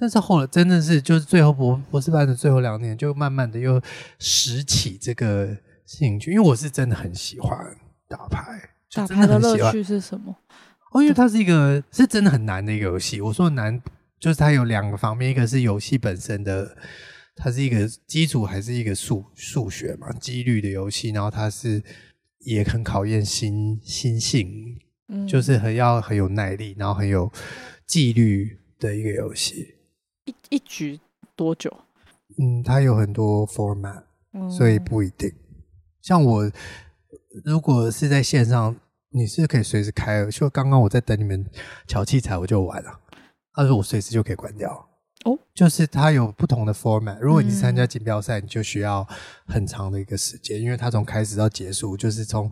[0.00, 3.82] 但是后来真的是就是最后博博士班的最后两年，就慢慢的又
[4.18, 5.56] 拾起这个
[5.86, 7.58] 兴趣，因为我是真的很喜欢
[8.06, 9.72] 打牌，打牌的乐。
[9.72, 10.36] 趣是什么？
[10.92, 13.20] 哦，因为它是一个是真的很难的一个游戏。
[13.20, 13.80] 我说难，
[14.18, 16.76] 就是它有两个方面，一个是游戏本身的，
[17.36, 21.10] 它是一个基础，还是一个数数学嘛，几率的游戏。
[21.10, 21.82] 然后它是
[22.40, 24.78] 也很考验心心性，
[25.08, 27.30] 嗯就是很要很有耐力，然后很有
[27.86, 29.74] 纪律的一个游戏。
[30.24, 30.98] 一一局
[31.36, 31.70] 多久？
[32.38, 35.30] 嗯，它有很多 format，嗯所以不一定。
[36.00, 36.50] 像我
[37.44, 38.74] 如果是在线上，
[39.10, 40.30] 你是可以随时开的。
[40.30, 41.44] 就刚刚我在等你们
[41.86, 43.00] 调器材，我就玩了。
[43.52, 44.88] 他说我随时就可以关掉。
[45.24, 47.18] 哦，就是它有不同的 format。
[47.18, 49.04] 如果你是参加嗯锦标赛，你就需要
[49.46, 52.48] 很长的一个时间，因为它从开始到结束，就是从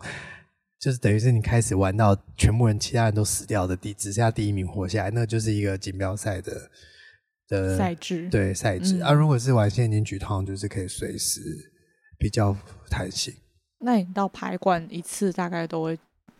[0.77, 6.69] 就是等于是你开始玩到全部人其他人都死掉的第只剩下第一名活下来，那就是一个锦标赛的
[7.47, 9.13] 的赛制对赛制、嗯啊。
[9.13, 11.39] 如果是玩现金局，通常就是可以随时
[12.19, 12.53] 比较
[12.89, 13.33] 弹性。
[13.79, 15.97] 那你到排馆一次大概都会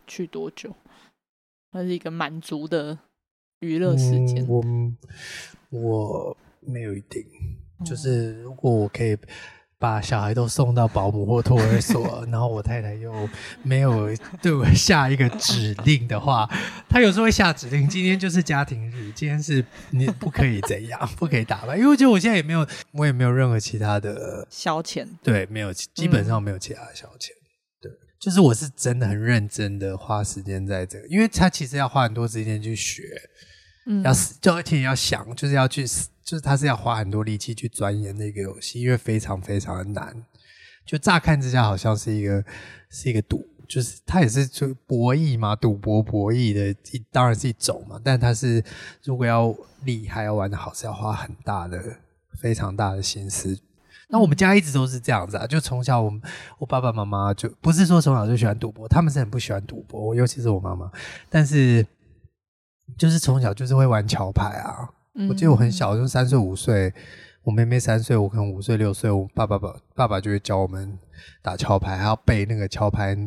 [0.07, 0.73] 去多久？
[1.73, 2.97] 那是一个满足的
[3.59, 4.97] 娱乐时间嗯、。
[5.69, 7.21] 我我没有一定，
[7.77, 9.15] 哦就是如果我可以
[9.77, 13.13] 把小孩都送到保姆或托儿所，然后我太太又
[13.61, 14.09] 没有
[14.41, 16.49] 对我下一个指令的话，
[16.89, 27.27] 她有时候会下指令，今天就是家庭日，今天是你不可以怎样，不可以打扮，因为我觉得我现在也没有，我也没有任何其他的消遣，对，没有，基本上没有其他的消遣。
[27.27, 27.46] 对，
[28.19, 33.03] 就是我是真的很认真的花时间在这个，因为他其实要花很多时间去学，
[33.85, 35.85] 嗯，要死就而且要想，就是要去，
[36.23, 40.25] 就是他是要花很多力气去钻研那个游戏，因为非常非常的难。
[40.85, 42.43] 就乍看之下好像是一个
[42.89, 48.63] 是一个赌，就是它也是就博弈嘛，赌博博弈的一当然是一种嘛，但它是
[49.03, 49.53] 如果要
[49.83, 51.97] 厉害要玩的好，是要花很大的
[52.39, 53.59] 非常大的心思。
[54.09, 56.21] 那我们家一直都是这样子啊，就从小我们
[56.59, 60.89] 我爸爸妈妈就不是说从小就喜欢赌博，他们是很不喜欢赌博，尤其是我妈妈，
[61.29, 61.85] 但是
[62.97, 64.89] 就是从小就是会玩桥牌啊。
[65.27, 66.93] 我记得我很小，就三岁五岁，
[67.43, 70.95] 我妹妹三岁，我可能五岁六岁，我爸爸爸爸爸就会教我们
[71.41, 73.17] 打桥牌，还要背那个桥牌，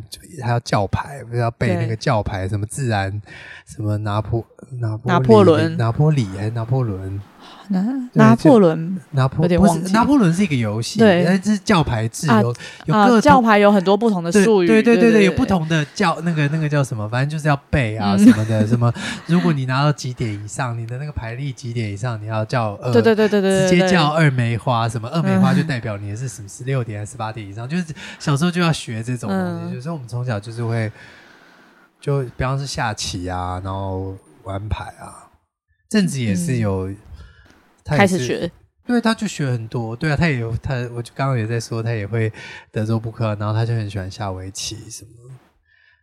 [0.40, 3.20] 还要叫牌，不是要背那个对叫牌，什么自然，
[3.66, 4.46] 什么拿破
[4.80, 7.20] 拿破拿破仑拿破里还是拿破仑？
[7.68, 7.84] 拿
[8.14, 9.92] 拿破仑拿破不是有点忘记。
[9.92, 11.22] 拿破仑是一个游戏，对。
[11.26, 12.54] 但是教牌制啊有
[12.86, 15.44] 有啊，教牌有很多不同的术语，对对对对，有不。
[15.50, 18.18] 同的教那个那个叫什么，反正就是要背啊嗯。
[18.24, 18.94] 什么的，什么
[19.26, 25.56] 如果你拿到几点以上，你的那个牌力几点以上，你要叫二，对对对对对，直接叫二梅花，什么二梅花嗯。
[25.56, 27.86] 就代表你的是什么十六点还是十八点以上，就是
[28.20, 29.74] 小时候就要学这种东西，嗯。
[29.74, 30.92] 就是我们从小就是会，
[32.00, 34.14] 就比方是下棋啊，然后
[34.44, 35.26] 玩牌啊，
[35.90, 36.58] 甚至也是嗯。
[36.58, 36.90] 有，
[37.84, 38.50] 他开始学，
[38.86, 39.94] 对，他就学很多。
[39.94, 42.32] 对啊，他也有他，我就刚刚也在说，他也会
[42.70, 45.10] 德州扑克，然后他就很喜欢下围棋什么。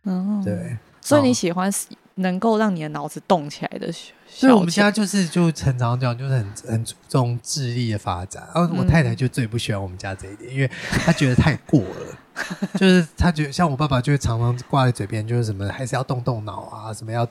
[0.04, 1.70] 嗯，对，所以哦你喜欢
[2.16, 8.42] 能够让你的脑子动起来的学所以我们家就是就很常讲，就是很很注重智力的发展。
[8.54, 12.17] 然后我嗯太太就最不喜欢我们家这一点，因为她觉得太过了。
[12.78, 17.28] 就是他觉得像我爸爸就会常常挂在嘴边，就是什么还是要动动脑啊，什么要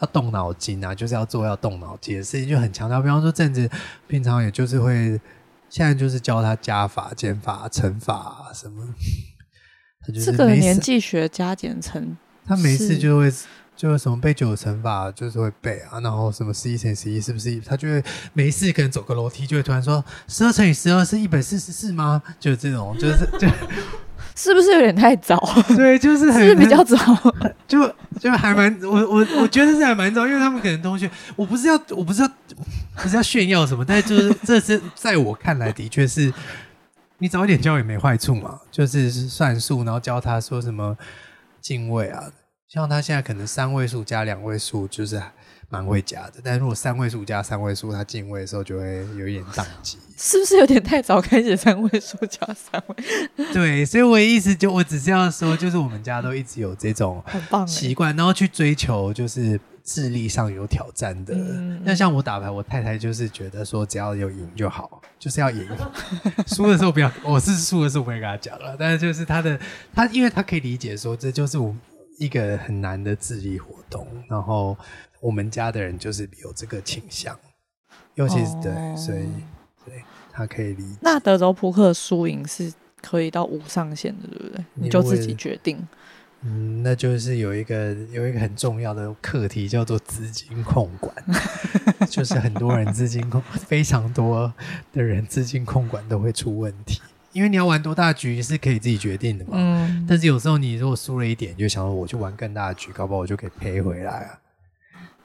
[0.00, 3.00] 要动脑筋啊，就是要做要动脑筋的事情，就很强调。
[3.00, 3.70] 比方说政治，
[4.06, 5.20] 平常也就是会
[5.68, 8.86] 现在就是教他加法、减法、乘法什么。
[10.00, 13.32] 他就是这个年纪学加减乘，他每次就会
[13.76, 17.60] 就是什么背九乘法，就是会背啊，然后什么十一乘十一是不是？
[17.60, 18.02] 他就会
[18.32, 22.22] 每一次可能走个楼梯，就会突然说十二乘以十二是一百四十四吗？
[22.40, 23.46] 就是这种，就是就
[24.38, 25.36] 是不是有点太早？
[25.76, 26.96] 对，就是是很不是比较早？
[27.66, 32.30] 就就还蛮我我我觉得是还蛮早，因为他们可能同学，我不是要我不是要
[32.94, 36.32] 不是要炫耀什么，但是就是这是在我看来的确是，
[37.18, 40.96] 你早一点教也没坏处嘛，就是算数，然后教他说什么
[41.60, 42.22] 进位啊，
[42.68, 45.20] 像他现在可能三位数加两位数就是
[45.70, 49.98] 蛮会加的，但如果三位数加三位数，他进位的时候就会有一点宕机。
[50.16, 52.96] 是不是有点太早开始三位数加三位？
[53.52, 57.22] 对，所以我的意思就我只是要说，就是我们家都一直有这种！
[57.66, 61.34] 习惯，然后去追求就是智力上有挑战的。
[61.34, 65.64] 嗯那像我打牌，我太太就是觉得说只要有赢就好，就是要赢。
[66.48, 69.56] 输的时候不要，我是输的时候不会跟他讲了，但是就是他的
[69.94, 71.72] 他，因为他可以理解说这就是我
[72.18, 74.76] 一个很难的智力活动，然后
[75.20, 77.38] 我们家的人就是有这个倾向，
[78.14, 79.26] 尤其是、对，哦所以
[79.84, 80.02] 对
[80.32, 80.98] 他可以理解。
[81.00, 84.64] 那德州扑克输赢是可以到无上限的，对不对？
[84.74, 85.86] 你你就自己决定。
[86.42, 91.12] 嗯，那就是有一个有一个很重要的课题叫做资金控管，
[92.08, 94.52] 就是很多人资金控非常多
[94.92, 97.00] 的人资金控管都会出问题，
[97.32, 99.50] 因为你要玩多大局是可以自己决定的嘛。
[99.54, 104.38] 嗯，但是有时候你如果输了一点，你就想说我去玩更大的局，搞不好我就可以赔回来啊。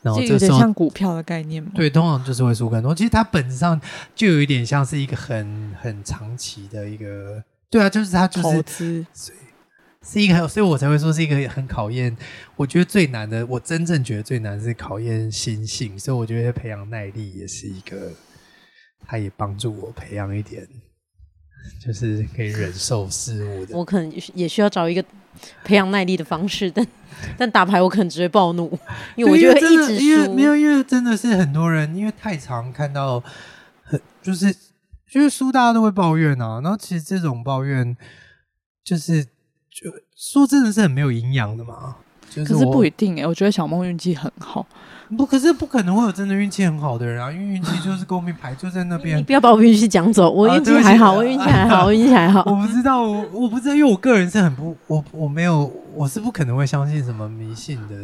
[0.03, 1.71] 然后就有点这时候像股票的概念嘛。
[1.73, 2.93] 对，通常就是会输更多。
[2.93, 3.79] 其实它本质上
[4.13, 9.05] 就有一点像是一个很很长期的一个，对啊，就是它就是投资，
[10.05, 12.15] 是一个很，所以我才会说是一个很考验。
[12.57, 18.11] 我觉得最难的，我真正觉得最难是考验心性，所以我觉得培养耐力也是一个，
[19.07, 20.67] 它也帮助我培养一点，
[21.81, 23.77] 就是可以忍受事物的。
[23.77, 25.03] 我可能也需要找一个
[25.63, 26.85] 培养耐力的方式，但
[27.37, 28.77] 但打牌我可能只会暴怒，
[29.15, 30.03] 因为我对就会一真的直输。
[30.03, 33.23] 因为没有，因为真的是很多人，因为太常看到，
[33.83, 34.53] 很就是
[35.09, 37.95] 就是输大家都会抱怨啊，然后其实这种抱怨
[38.83, 41.97] 就是就说真的是很没有营养的嘛。
[42.29, 44.65] 就是可是不一定哎、我觉得小梦运气很好。
[45.15, 49.23] 不，可是不可能会有真的运气很好的人啊，因为运气就是公平牌就在那边你。
[49.23, 52.43] 不要把我运气讲走，我运气还好，啊我运气还好，我运气还好。
[52.49, 57.95] 我不知道，我我不知道，因为我个人是很不，我我没有，我是不可能会相信什么迷信的。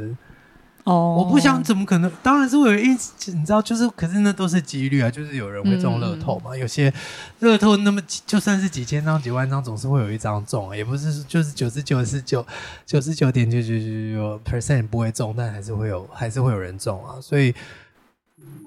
[0.86, 2.12] 哦，我不想，怎么可能？
[2.24, 6.56] 当然是会有一，你知道，就是，可是那都是几率啊，就是有人会中乐透嘛。
[6.58, 6.92] 有些
[7.40, 12.46] 乐透那么几就算是几千张、几万张，总是会有一张中啊，也不是就是九十九是九
[12.86, 17.20] 九十九点九九九九 percent 不会中，但还是会有还是会有人中啊。
[17.22, 17.54] 所以，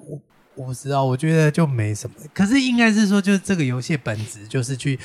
[0.07, 0.19] 我
[0.55, 2.15] 我不知道，我觉得就没什么。
[2.33, 4.99] 可是应该是说，就是这个游戏本质就是去。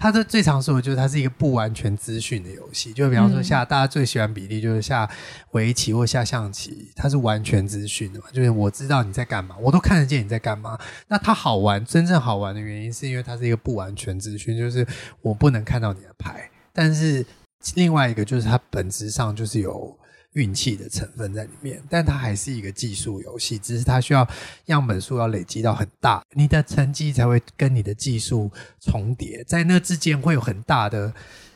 [0.00, 5.06] 它的最常说的就是它是一个不完全资讯的游戏，就比方说嗯下、大家最喜欢比例就是下
[5.50, 10.78] 围棋或下象棋，它是完全资讯的嘛，就是我知道你在干嘛，我都看得见你在干嘛。
[11.08, 14.86] 那它好玩，真正好玩的原因是因为它是一个不完全资讯，就是
[15.20, 17.26] 我不能看到你的牌，但是
[17.74, 19.94] 另外一个就是它本质上就是有
[20.34, 24.26] 运气的成分在里面，但它还是一个技术游戏，只是它需要
[24.66, 28.50] 样本数要累积到很大，你的成绩才会跟你的技术
[28.80, 31.12] 重叠，在那之间会有很大的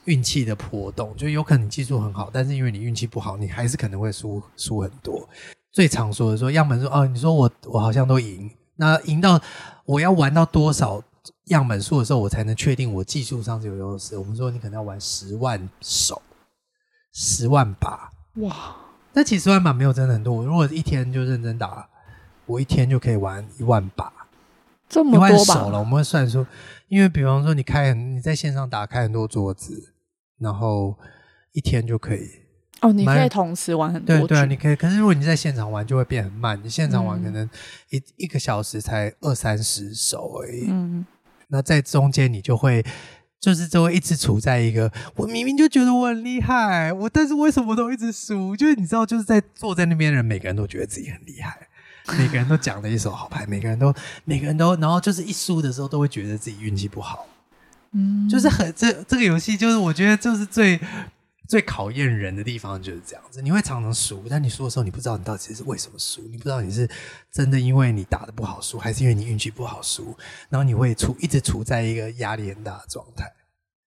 [0.07, 5.29] 运气的波动，就有可能你技术很好，但是因为你运气不好，你还是可能会输输很多。
[5.73, 9.41] 最常说的说样本数哦，你说我我好像都赢，那赢到
[9.85, 11.03] 我要玩到多少
[11.47, 14.19] 样本数的时候，我才能确定我技术上是有优势。
[14.19, 16.21] 我们说你可能要玩十万手，
[17.13, 18.77] 十万把，哇，
[19.13, 20.35] 那其实十万把没有真的很多。
[20.35, 21.89] 我如果一天就认真打，
[22.47, 24.13] 我一天就可以玩一万把，
[24.89, 25.79] 这么多了。
[25.79, 26.45] 我们会算出，
[26.89, 29.95] 因为比方说你开很你在线上打开很多桌子，
[30.39, 30.99] 然后
[31.53, 32.29] 一天就可以。
[32.81, 34.75] 哦，你可以同时玩很多对对啊，你可以。
[34.75, 36.61] 可是如果你在现场玩，就会变很慢。
[36.63, 37.49] 你现场玩嗯可能
[37.91, 40.67] 一、一个小时才二三十手而已。
[40.69, 41.07] 嗯，
[41.49, 42.85] 那在中间你就会。
[43.45, 48.57] 就是就会一直处在一个，我明明就觉得我很厉害，我但是为什么都一直输？
[48.57, 51.55] 就是你知道，就是在坐在那边的人，每个人都觉得自己很厉害，
[52.17, 53.93] 每个人都讲了一手好牌，每个人都
[54.25, 57.27] 每个人都，然后就是一输的时候都会觉得自己运气不好，
[57.93, 60.81] 嗯，就是很这这个游戏，就是我觉得就是最
[61.47, 66.89] 最考验人的地方就是这样子，你会常常输，但你输的时候你不知道你到底是为什么输，你不知道你是
[67.31, 70.17] 真的因为你打的不好输，还是因为你运气不好输，
[70.49, 73.31] 然后你会处一直处在一个压力很大的状态，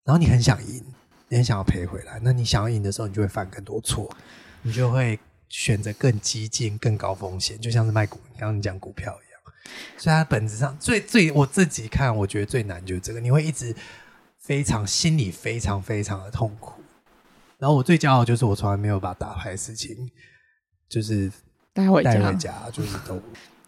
[0.05, 0.85] 然后你很想赢，
[1.29, 4.11] 你很想要赔回来，那你想要赢的时候，你就会犯更多错，
[4.63, 5.19] 你就会
[5.49, 9.73] 选择更激进、更高风险，就像是卖股，刚刚你讲股票一样。
[9.97, 13.75] 所以它本质上最最我自己看，我觉得最难就是这个，你会一直
[14.39, 16.76] 非常心里非常非常的痛苦。
[17.59, 20.11] 然后我最骄傲就是我从来没有把打牌的事情
[20.89, 21.31] 就是
[21.73, 22.13] 带回家。
[22.13, 23.21] 带回家，就是都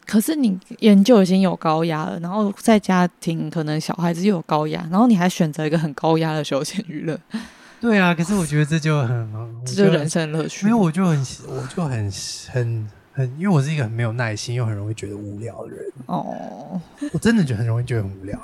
[0.07, 7.19] 可是你研究已经有高压了，然后在家庭可能小孩子又有高压，然后你还选择一个很高压的休闲娱乐，
[7.81, 8.15] 对啊。
[8.15, 10.65] 可是我觉得这就很，我这就是人生乐趣。
[10.65, 11.19] 没有我就很
[11.49, 12.11] 我就很
[12.51, 16.81] 很很，因为我是一个很没有耐心又很容易觉得无聊的人，哦，
[17.13, 18.39] 我真的觉得很容易觉得很无聊。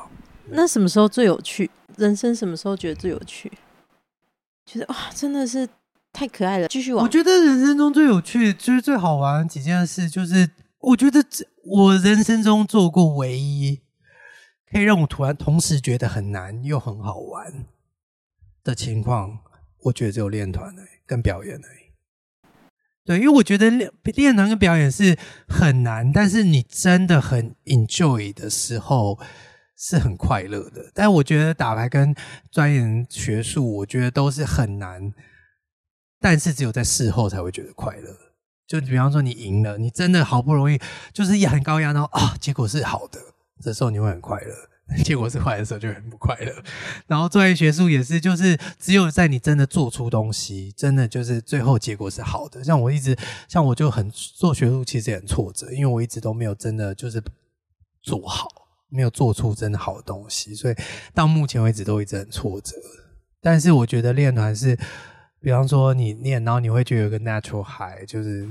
[0.51, 1.70] 那什么时候最有趣？
[1.97, 3.51] 人生什么时候觉得最有趣？
[4.66, 5.68] 觉得哇，真的是
[6.12, 6.68] 太可爱了。
[6.68, 11.24] 继续玩我觉得人生中最有趣，就是最好玩的几件事，就是我觉得
[11.64, 13.80] 我人生中做过唯一
[14.70, 17.66] 可以让我突然同时觉得很难又很好玩
[18.62, 19.38] 的情况，
[19.84, 20.74] 我觉得只有练团，
[21.06, 21.84] 跟表演而已。
[23.04, 29.18] 对，因为我觉得练练团跟表演是很难，但是你真的很 enjoy 的时候
[29.77, 30.91] 是很快乐的。
[30.95, 32.14] 但我觉得打牌跟
[32.51, 35.12] 钻研学术，我觉得都是很难，
[36.20, 38.16] 但是只有在事后才会觉得快乐。
[38.66, 40.81] 就比方说你赢了，你真的好不容易
[41.12, 43.20] 就是一很高压，然后啊结果是好的，
[43.62, 44.55] 这时候你会很快乐。
[45.03, 46.53] 结果是坏的时候就很不快乐。
[47.07, 52.62] 然后专业学术也是，就是只有在你真的做出东西，真的就是最后结果是好的。
[52.62, 53.16] 像我一直，
[53.49, 57.22] 像我就很做学术，其实也很挫折，因为我一直都没有真的就是
[58.03, 58.47] 做好，
[58.95, 60.74] 没有做出真的好的东西，所以
[61.12, 62.76] 到目前为止都一直很挫折。
[63.42, 64.78] 但是我觉得练团是。
[65.40, 68.49] 比方说你练，然后你会觉得有个 natural high，就是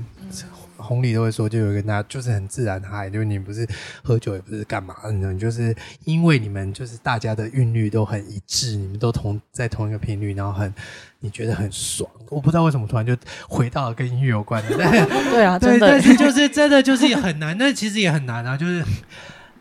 [0.76, 3.66] 红里都会说，就有一个那，就是很自然的 high，就是你不是
[4.04, 5.74] 喝酒，也不是干嘛，你就是
[6.04, 10.72] 因为你们就是大家的韵律都很一致，你们都同在同一个频率，然后很
[11.18, 12.08] 你觉得很爽。
[12.30, 13.16] 我不知道为什么突然就
[13.48, 18.84] 回到了跟音乐有关的， 对啊， 对，但是就是真的就是很难，那其实也很难啊，就是。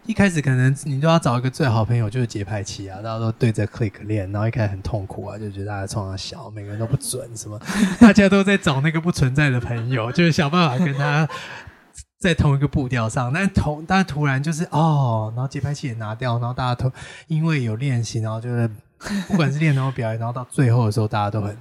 [0.05, 7.57] 一开始可能你都要找一个最好朋友，就是节拍器啊，大家都对着 click 练，然后一开始很痛苦啊，就觉得大家冲他小，每个人都不准，什么
[8.01, 11.25] 大家都在找那个不存在的朋友，就是想办法跟他
[12.19, 13.31] 在同一个步调上。
[13.31, 16.91] 但同但突然就是哦，然后节拍器也拿掉，然后大家都
[17.27, 18.69] 因为有练习，然后就是
[19.29, 21.57] 不管是练然后表演，然后到最后的时候，大家都很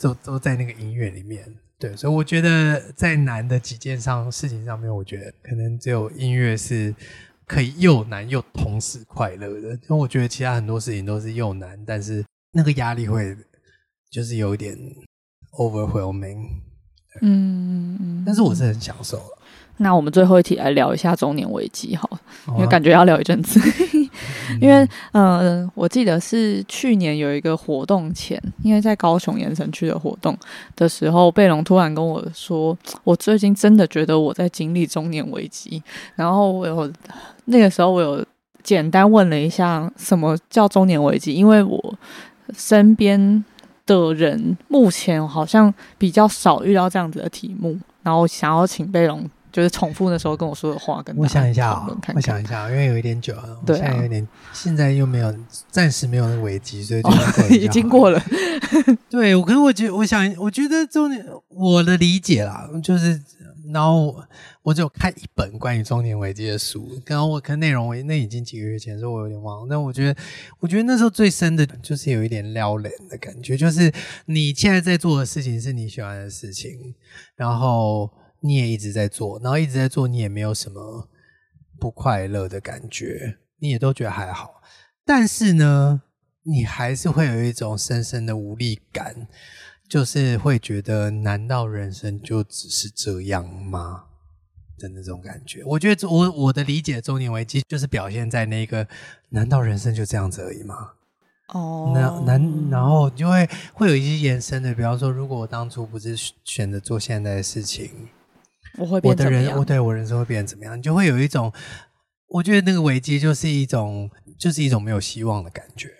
[0.00, 1.44] 都都在那个音乐里面。
[1.78, 6.94] 对，所以我觉得在难的几件上事情上面，我觉得可能只有音乐是。
[7.48, 12.22] 可以又难又同时快乐的，因为我觉得其他很多事情都是又难，但是
[12.52, 13.34] 那个压力会
[14.10, 14.78] 就是有一点
[15.52, 16.46] overwhelming。
[17.22, 19.38] 嗯嗯，但是我是很享受了。
[19.78, 22.18] 那我们最后一题来聊一下中年危机，好，
[22.48, 23.58] 因为感觉要聊一阵子。
[24.60, 30.36] 因为嗯，我记得是去年有一个活动前，因为在高雄延城区的活动
[30.76, 35.82] 的时候，贝隆突然跟我说，我最近真的觉得我在经历中年危机。
[36.14, 36.92] 然后我有
[37.46, 38.24] 那个时候我有
[38.62, 41.94] 简单问了一下什么叫中年危机，因为我
[42.54, 43.44] 身边
[43.86, 49.28] 的人目前好像比较少遇到这样子的题目，然后想要请贝隆。
[49.58, 55.34] 就是重复那时候跟我说的话，跟我想一下啊，我想一下，因为有一点久了，对，现在有点，现在又没有，
[55.68, 57.10] 暂时没有那个危机，所以就
[57.56, 58.22] 已经过了。
[59.10, 63.20] 对，我可能我觉，我想，我觉得中年，我的理解啦，就是，
[63.72, 64.14] 然后
[64.62, 69.66] 我只有看一本关于中年危机的书，然后我看内容，我那已经几个月前，所以我有点忘了。
[69.68, 70.20] 那我觉得，
[70.60, 73.92] 我觉得那时候最深的就是有一点撩人的感觉，就是
[74.26, 76.94] 你现在在做的事情是你喜欢的事情，
[77.34, 78.08] 然后。
[78.40, 81.08] 你也一直在做，然后一直在做，你也没有什么
[81.80, 84.62] 不快乐的感觉，你也都觉得还好。
[85.04, 86.02] 但是呢，
[86.44, 89.26] 你还是会有一种深深的无力感，
[89.88, 94.04] 就是会觉得，难道人生就只是这样吗？
[94.78, 95.64] 的那种感觉。
[95.64, 98.86] 我觉得我我的理解，中年危机就是表现在那个，
[99.30, 100.92] 难道人生就这样子而已吗？
[101.48, 106.14] 哦，那难，然后就会会有一些延伸的，比方说，如果我当初不是
[106.44, 107.90] 选择做现在的事情。
[108.78, 110.78] 我会变的人，我对我人生会变成怎么样？
[110.78, 111.52] 你就会有一种，
[112.28, 114.08] 我觉得那个危机就是一种，
[114.38, 115.90] 就是一种没有希望的感觉。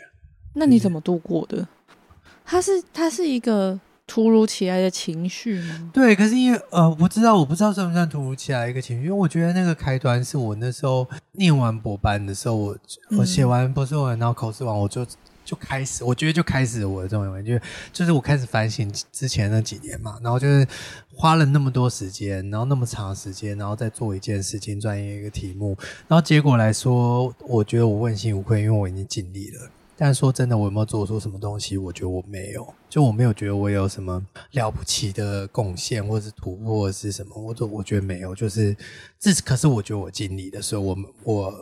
[0.55, 1.67] 那你怎么度过的？
[2.45, 5.91] 它是它是一个突如其来的情绪吗？
[5.93, 12.79] 对，可是因为呃，我不知道，我不知道算不算突如其来一个情绪，因为我觉得那个开端是我那时候念完博班的时候，我
[13.19, 15.07] 我写完博士文，然后考试完，我就。
[15.49, 17.59] 就开始，我觉得就开始我的这种感觉，
[17.91, 20.69] 就是我开始反省之前那几年嘛，然后就是
[21.15, 25.75] 花了那么多时间，然后那么长时间，然后再做一件事情，钻研一个题目，
[26.07, 29.71] 然后结果来说，我觉得我问心无愧，因为我已经尽力了。
[29.97, 31.79] 但说真的，我有没有做出什么东西？
[31.79, 38.77] 我觉得我没有，就我没有觉得我有什么了不起的贡献，或者是突破，是什么，我都我觉得没有，就是
[39.19, 40.95] 这可是我觉得我尽力的，所以我
[41.25, 41.55] 我。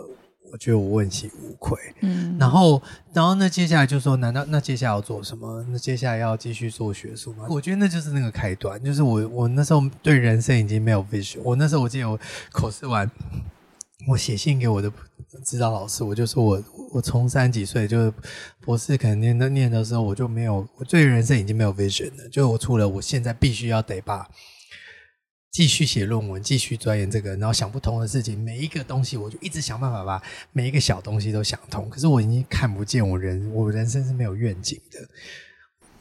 [0.53, 2.81] 我觉得我问心无愧，嗯，然后，
[3.13, 5.65] 然后那接下来就说，难道那接下来要做什么？
[5.69, 7.47] 那接下来要继续做学术吗？
[7.49, 11.41] 我觉得那就是那个开端，就是我我那时候对人生已经没有 vision。
[11.43, 12.19] 我那时候我记得我
[12.53, 13.11] 口试完，
[14.09, 14.91] 我写信给我的
[15.45, 18.13] 指导老师，我就说我我从三几岁就是
[18.61, 24.27] 博士可能念的念的时候，我就没有我对人生已经没有 vision 了，就我除了我现在必须要得把。
[25.57, 31.89] 继续写论文，继续钻研这个，然后想不通的事情，每一个东西我就一直想办法把每一个小东西都想通。
[31.89, 35.01] 可是我已经看不见我人，我人生是没有愿景的。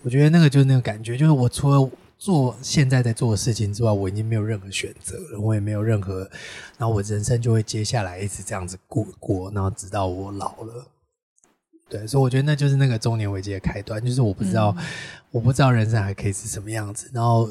[0.01, 6.29] 我觉得那个就是那个感觉，就是我除了做现在在做的事情之外，我已经没有任何选择了，我也没有任何，
[6.77, 10.85] 然后我人生就会接下来一直这样子过过，然后直到我老了。
[11.87, 14.75] 对，所以我觉得那就是那个中年危机的开端，就是我不知道，
[15.31, 17.49] 我不知道人生还可以是什么样子，然后。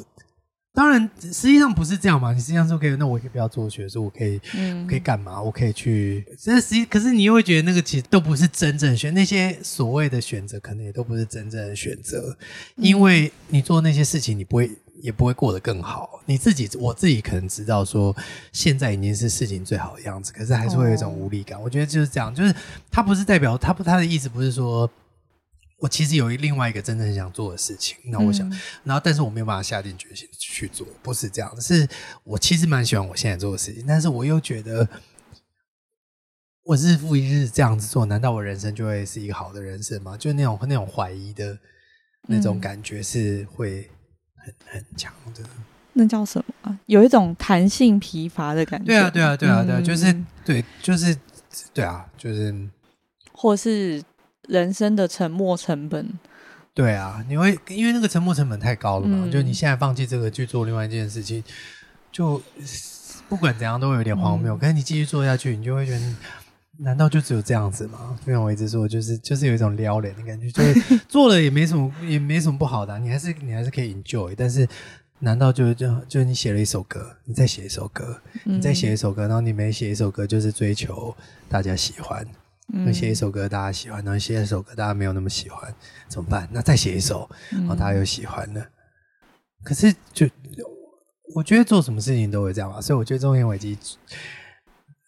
[0.74, 2.32] 当然，实际上不是这样嘛。
[2.32, 4.40] 你实际上说可以，那我可以不要做学术，我可以，
[4.88, 5.40] 可以干嘛？
[5.40, 6.26] 我可以去。
[6.36, 12.36] 这实际，可是你又会觉得那个其实都不是真正选那些所谓的选择，可能也都不是真正的选择，
[12.74, 14.68] 因为你做那些事情，你不会
[15.00, 16.20] 也不会过得更好。
[16.26, 18.14] 你自己，我自己可能知道说，
[18.50, 21.60] 现在已经是事情最好的样子，可是还是会有一种无力感。
[21.62, 22.52] 我觉得就是这样，就是
[22.90, 24.90] 他不是代表他不他的意思不是说
[25.78, 31.86] 我其实有一另外一个真正很想做的事情，那我想，嗯然后但是我没有办法下定决心去做，不是这样，是
[32.22, 34.88] 我其实蛮喜欢我现在做的事情，但是我又觉得。
[36.66, 40.16] 我日复一日这样子做，难道我人生就会是一个好的人生吗？
[40.16, 41.58] 就是那种那种怀疑的
[42.22, 43.90] 那种嗯感觉是会
[44.34, 45.42] 很很强的。
[45.92, 46.80] 那叫什么啊？
[46.86, 48.86] 有一种弹性疲乏的感觉。
[48.86, 51.14] 对啊，对啊，对啊，对啊，嗯就是对，就是
[51.74, 52.66] 对啊，就是
[53.30, 54.02] 或是
[54.48, 56.08] 人生的沉没成本。
[56.72, 59.22] 对啊，你会因为那个沉没成本太高了嘛？
[59.24, 61.42] 嗯就你现在放弃这个去做另外一件事情，
[62.10, 62.40] 就
[63.28, 64.56] 不管怎样都会有点荒谬。
[64.56, 66.14] 嗯可是你继续做下去，你就会觉得。
[66.78, 68.18] 难道就只有这样子吗？
[68.26, 74.34] 就像我一直说，就是就是有一种撩人的感觉，就是做了也没什么， 也没什么不好的啊、你还是你还是可以 enjoy。
[74.36, 74.66] 但是，
[75.20, 81.16] 难道就就就是你写了一首歌，你再写一首歌，嗯你再写一首歌，然后你每写一首歌就是追求
[81.48, 82.34] 大家喜欢，嗯
[82.66, 85.72] 那写一首歌大家喜欢，然后写一首歌大家没有那么喜欢，
[86.08, 86.48] 怎么办？
[86.52, 88.66] 那再写一首，嗯然后大家又喜欢了。
[89.62, 90.28] 可是就
[91.34, 93.78] 我觉得做什么事情都会这样吧，所以我觉得中年危机，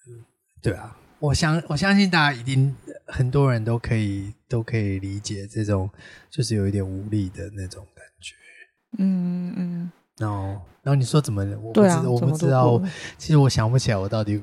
[0.07, 0.25] 嗯
[0.63, 2.75] 对啊，我相我相信大家一定
[3.07, 5.89] 很多人都可以都可以理解这种
[6.31, 8.35] 就是有一点无力的那种感觉。
[8.99, 10.47] 嗯嗯，然后，
[10.83, 11.45] 然后你说怎么？
[11.61, 12.83] 我不知、对啊，我不知道。
[13.19, 14.43] 其实我想不起来，我到底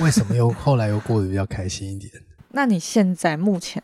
[0.00, 2.12] 为什么又后来又过得比较开心一点。
[2.52, 3.82] 那你现在目前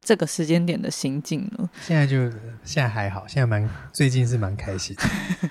[0.00, 1.68] 这个时间点的心境呢？
[1.80, 2.30] 现在就
[2.62, 5.02] 现在还好，现在蛮最近是蛮开心的。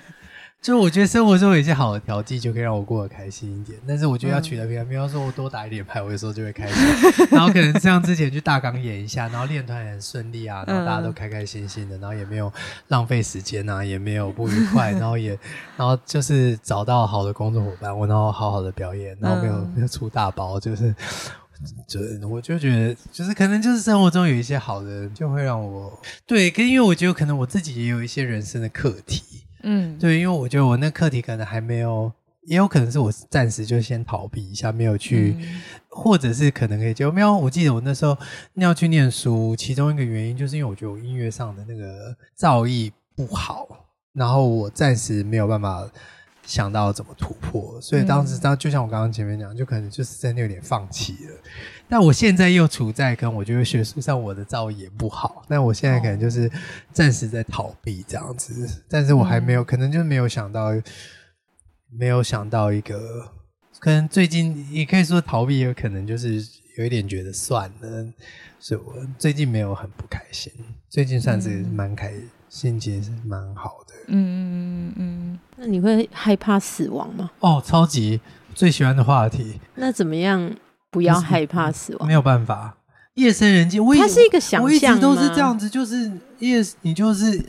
[0.62, 3.78] 就我觉得生活中有一些好的调剂，就可以让我过得开心一点。
[3.86, 7.28] 但是我觉得要取得平衡，比方说我多打一点牌，我有时候就会开心。
[7.30, 12.50] 然后可能像之前去大港演一下，然后练团也很顺利啊，然后大家都开开心心的，然后也没有
[12.88, 15.38] 浪费时间啊，也没有不愉快， 然后也
[15.76, 20.94] 然后就是找到好的工作伙伴，我然后好好的表演，然后没有、嗯没有出大包，就是。
[21.86, 29.22] 就我就觉得，就是可能就是生活中有一些好的，就会让我对，跟因为我觉得可能我自己也有一些人生的课题，
[29.62, 32.12] 嗯，对，因为我觉得我那课题可能还没有，
[32.46, 37.36] 也有可能是我暂时就先逃避一下，没有去，嗯或者是可能可以就没有。
[37.36, 38.18] 我记得我那时候
[38.54, 43.68] 要去念书，其中一个原因就是因为我觉得我音乐上的那个造诣不好，
[44.12, 45.88] 然后我暂时没有办法。
[46.46, 51.34] 想到怎么突破，所以当时嗯当就像我刚刚前面讲，就可能就是真的有点放弃了。
[51.88, 56.50] 但我现在又处在跟我觉得学术上我的造诣也不好，那我现在可能就是
[56.92, 60.70] 暂时在逃避这样子，但是我还没有，可能就没有想到，
[61.90, 63.30] 没有想到一个，
[63.78, 66.42] 可能最近也可以说逃避，有可能就是
[66.78, 68.12] 有一点觉得算了，
[68.58, 70.52] 所以我最近没有很不开心，
[70.88, 72.12] 最近算是蛮开，
[72.48, 73.83] 心情是蛮好的。
[74.08, 77.30] 嗯嗯嗯那你会害怕死亡吗？
[77.40, 78.20] 哦，超级
[78.54, 80.54] 最喜欢的话题，那怎么样
[80.90, 82.14] 不要害怕死亡没？
[82.14, 82.76] 有办法，
[83.14, 87.44] 夜深人静，我以它是一个想我一直都是这样子，就是夜你就是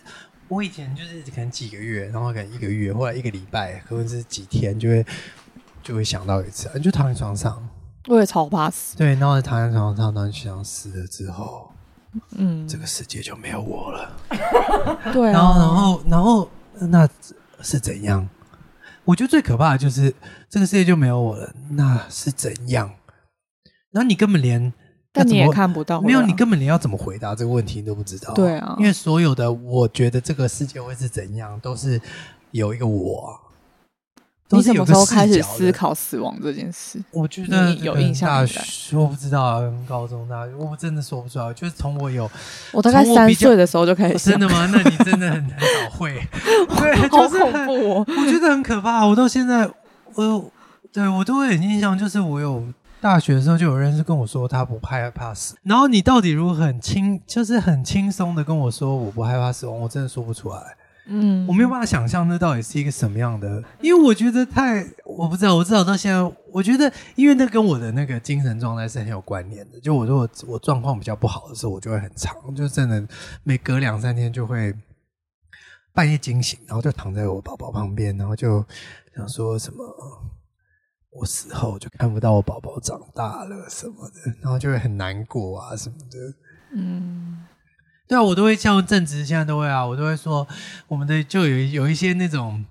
[0.47, 5.05] 我以前就是可能几个月，然后可能一个月，或者一个礼拜，或者是几天，就会
[5.83, 7.67] 就会想到一次，你就躺在床上，
[8.07, 8.95] 我也超怕死。
[8.95, 11.71] 对，然后躺在床上，然后想死了之后，
[12.37, 14.17] 嗯，这个世界就没有我了。
[15.13, 16.49] 对啊，然后，然后，然后，
[16.89, 17.09] 那
[17.61, 18.27] 是怎样？
[19.03, 20.13] 我觉得最可怕的就是
[20.49, 22.91] 这个世界就没有我了，那是怎样？
[23.91, 24.73] 然后你根本连
[25.13, 28.33] 但你也要怎么看不到，没有，你根本连要怎么回答这个问题你都不知道。
[28.33, 32.01] 对啊因为所有的我觉得这个世界会是怎样，都是
[32.51, 33.39] 有一个我
[34.49, 35.41] 你什么时候开始？
[35.41, 36.99] 思考死亡这件事？
[37.11, 41.53] 我觉得你有印象大学我不知道啊，高中、大学，我真的说不出来。
[41.53, 42.29] 就是从我有
[42.71, 44.69] 我大概三岁的时候就开始想真的，吗？
[44.71, 46.21] 那你真的很很早会，
[46.77, 48.05] 对，好就是很恐怖哦。
[48.07, 49.05] 我觉得很可怕。
[49.05, 49.67] 我到现在，
[50.13, 50.51] 我有
[50.93, 52.63] 对我都会很印象，就是我有
[53.01, 60.59] 大学的时候就有人是跟我说他不害怕死，然后你到底如何很轻，就是很轻松的跟我说我不害怕死亡，我真的说不出来，
[61.07, 69.79] 嗯，我没有办法想象那到底是一个什么样的，因为我觉得太我不知道，我至少到现在，我觉得因为那跟我的那个精神状态是很有关联的。
[69.79, 73.07] 就我如果我状况比较不好的时候，我就会很长，就真的
[73.43, 74.73] 每隔两三天就会
[75.93, 78.65] 半夜惊醒，然后就躺在我宝宝旁边，然后就
[79.15, 79.83] 想说什么。
[81.17, 86.17] 我死后就看不到我宝宝长大了什么的，然后就会很难过啊什么的。
[86.73, 87.45] 嗯
[88.07, 90.47] 对啊，我都会像正直，现在都会啊，我都会说
[90.87, 92.63] 我们的就有有一些那种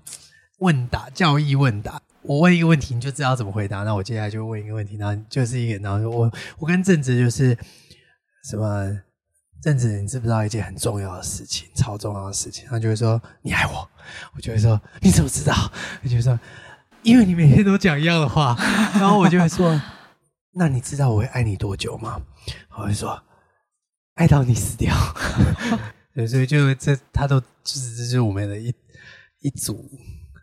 [0.59, 7.57] 问答教义问答，我问一个问题你就知道怎么回答，那我接下来就问一个问题，然后就是一个，然后我我跟正直就是
[8.49, 8.91] 什么
[9.61, 12.67] 郑直，你知不知道一件很重要的事情，超重要的事情？
[12.69, 13.89] 他就会说你爱我，
[14.37, 15.53] 我就会说你怎么知道？
[16.03, 16.39] 他就会说
[17.03, 18.57] 因为你每天都讲一样的话，
[18.95, 19.81] 然后我就会说
[20.53, 22.21] 那你知道我会爱你多久吗？
[22.77, 23.21] 我会说
[24.15, 24.95] 爱到你死掉。
[26.15, 28.75] 对，所以就这他都就是这就是我们的一
[29.41, 29.91] 一组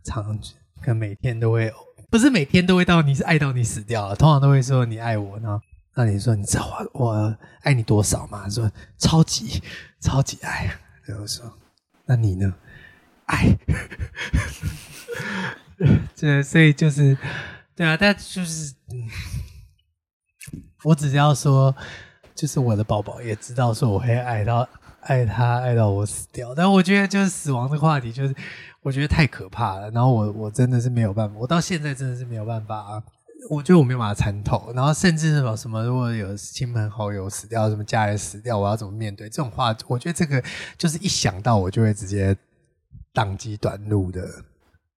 [0.04, 0.38] 常
[0.82, 1.74] 跟每天都会
[2.10, 5.62] 不是每天都会到你是爱到你死掉，通常都会说你爱我呢。
[5.94, 8.50] 那你说你知道我我爱你多少吗？
[8.50, 9.62] 说超级
[10.00, 10.78] 超级爱。
[11.04, 11.58] 然后说
[12.06, 12.54] 那你呢？
[13.26, 13.58] 爱。
[16.16, 17.18] 这所以就是
[17.76, 18.76] 对啊，但就是，
[20.84, 21.76] 我只要说，
[22.36, 24.68] 就是我的宝宝也知道说我会爱到
[25.02, 26.54] 爱他爱到我死掉。
[26.56, 28.36] 但我觉得就是死亡这个话题，就是
[28.82, 29.90] 我觉得太可怕了。
[29.92, 33.04] 然后我我真的是没有办法，我到现在真的是没有办法啊。
[33.50, 39.76] 我觉得我没有办法参透，然后甚至什么什么，如果有亲朋好友死掉，什么家人死掉，我要怎么面对这种话？
[39.88, 40.44] 我觉得这个
[40.78, 42.38] 就是一想到我就会直接
[43.16, 44.30] 宕机短路的。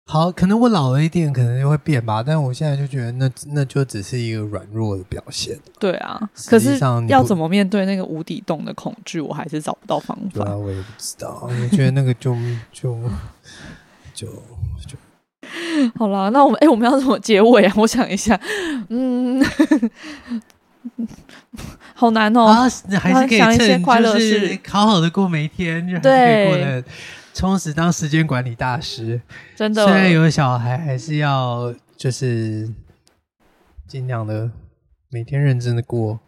[0.06, 2.22] 好，可能我老了一点，可能就会变吧。
[2.22, 5.58] 但我现在就觉得那那就只是一个软弱的表现。
[5.78, 6.78] 对啊，可是
[7.08, 10.44] 要怎么面对那个无底洞的恐惧，我还是找不到方法。
[10.44, 11.48] 对啊，我也不知道。
[11.48, 12.36] 我觉得那个就
[12.70, 12.96] 就
[14.12, 14.26] 就
[14.86, 14.96] 就。
[15.96, 17.72] 好了，那我们哎，我们要怎么结尾啊？
[17.76, 18.38] 我想一下，
[18.90, 19.42] 嗯，
[21.94, 22.44] 好难哦。
[22.44, 22.68] 啊，
[23.00, 26.84] 还是可以想一些快乐事，好好的过每一天，就还可以，过得
[27.34, 29.20] 充实，当时间管理大师。
[29.54, 32.72] 真的，虽然有小孩，还是要就是
[33.86, 34.50] 尽量的
[35.10, 36.18] 每天认真的过。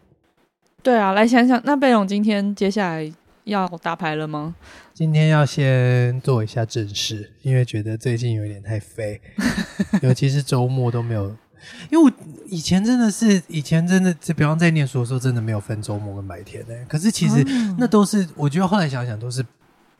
[0.82, 3.10] 对啊，来想想，那贝勇今天接下来。
[3.46, 4.56] 要打牌了吗？
[4.92, 9.20] 今天要先做一下正事，因为觉得最近有点太废，
[10.02, 11.28] 尤其是周末都没有。
[11.88, 12.12] 因为我
[12.48, 16.74] 以前真的是，以前真的，就比方在念书的时候，真的没有分周末跟白天的。
[16.86, 17.44] 可是其实
[17.78, 19.46] 那都是，我觉得后来想想都是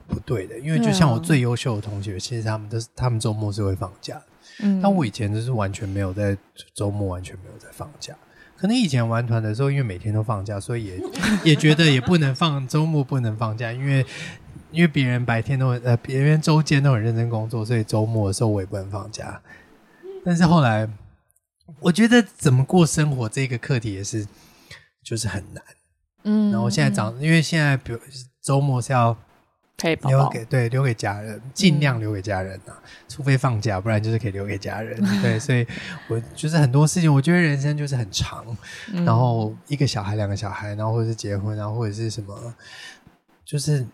[0.09, 0.59] 不对的。
[0.59, 4.25] 因为就像我最优秀的同学，其实他们都是他们周末是会放假的。
[4.61, 6.37] 嗯，但我以前就是完全没有在
[6.75, 8.15] 周末，完全没有在放假。
[8.57, 11.01] 可能以前玩团的时候，因为每天都放假，所以也
[11.45, 14.07] 也觉得也不能放周末不能放假，因为
[14.71, 19.43] 因为别人白天都呃别人周间都很认真工作，所以周末的时候我也不能放假。
[20.25, 20.89] 但是后来
[21.81, 24.27] 我觉得怎么过生活这个课题也是
[25.05, 25.63] 就是很难，
[26.23, 27.99] 嗯，然后现在长，因为现在比如
[28.41, 29.15] 周末是要。
[30.09, 32.73] 留给对留给家人，尽量留给家人呐，
[33.09, 34.99] 除非放假，不然就是可以留给家人。
[35.21, 35.67] 对，所以
[36.09, 38.57] 我就是很多事情，我觉得人生就是很长，
[39.05, 42.55] 然后一个小孩，两个小孩，然后或者是结婚，然后或者是什么，
[43.45, 43.87] 就是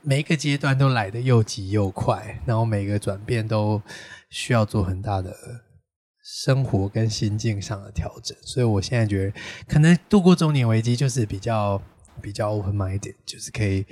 [0.00, 3.82] 每一个阶段都来的又急又快，然后每个转变都
[4.30, 5.36] 需要做很大的
[6.24, 8.34] 生活跟心境上的调整。
[8.40, 11.82] 所以我现在觉得，可能度过中年危机就是比较
[12.22, 13.84] 比较 open minded，就是可以。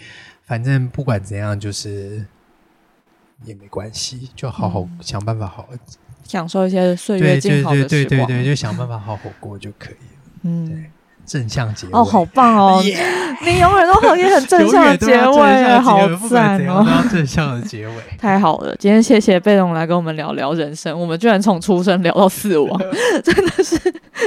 [0.45, 2.25] 反正不管怎样，就是
[3.45, 5.69] 也没关系，就好好想办法，好
[6.25, 10.21] 享受一些岁月静好的对对对对，就想办法好好过就可以了。
[10.43, 10.87] 嗯。
[11.27, 12.83] 正向结尾哦，好棒哦！
[13.45, 16.85] 你永远都可以很正向的结尾，好赞哦！
[17.11, 18.75] 正向的结尾， 太好了！
[18.79, 22.81] 今天谢谢贝龙来跟我们聊聊人生，我们居然从出生聊到死亡，
[23.25, 23.79] 真的是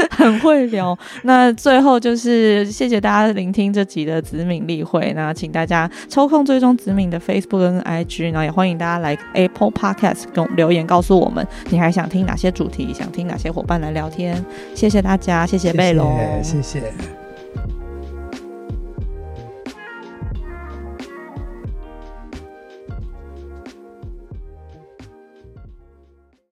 [0.10, 0.98] 很会聊。
[1.24, 14.44] 那最后就是谢谢大家聆听这集的子敏例会，那请大家抽空追踪子敏的 Facebook 跟 IG，然后也欢迎大家来 Apple Podcast 跟留言告诉我们，你还想听哪些主题，想听哪些伙伴来聊天。
[14.76, 16.87] 谢谢大家，谢谢贝龙，谢谢。
[16.88, 17.27] Yeah.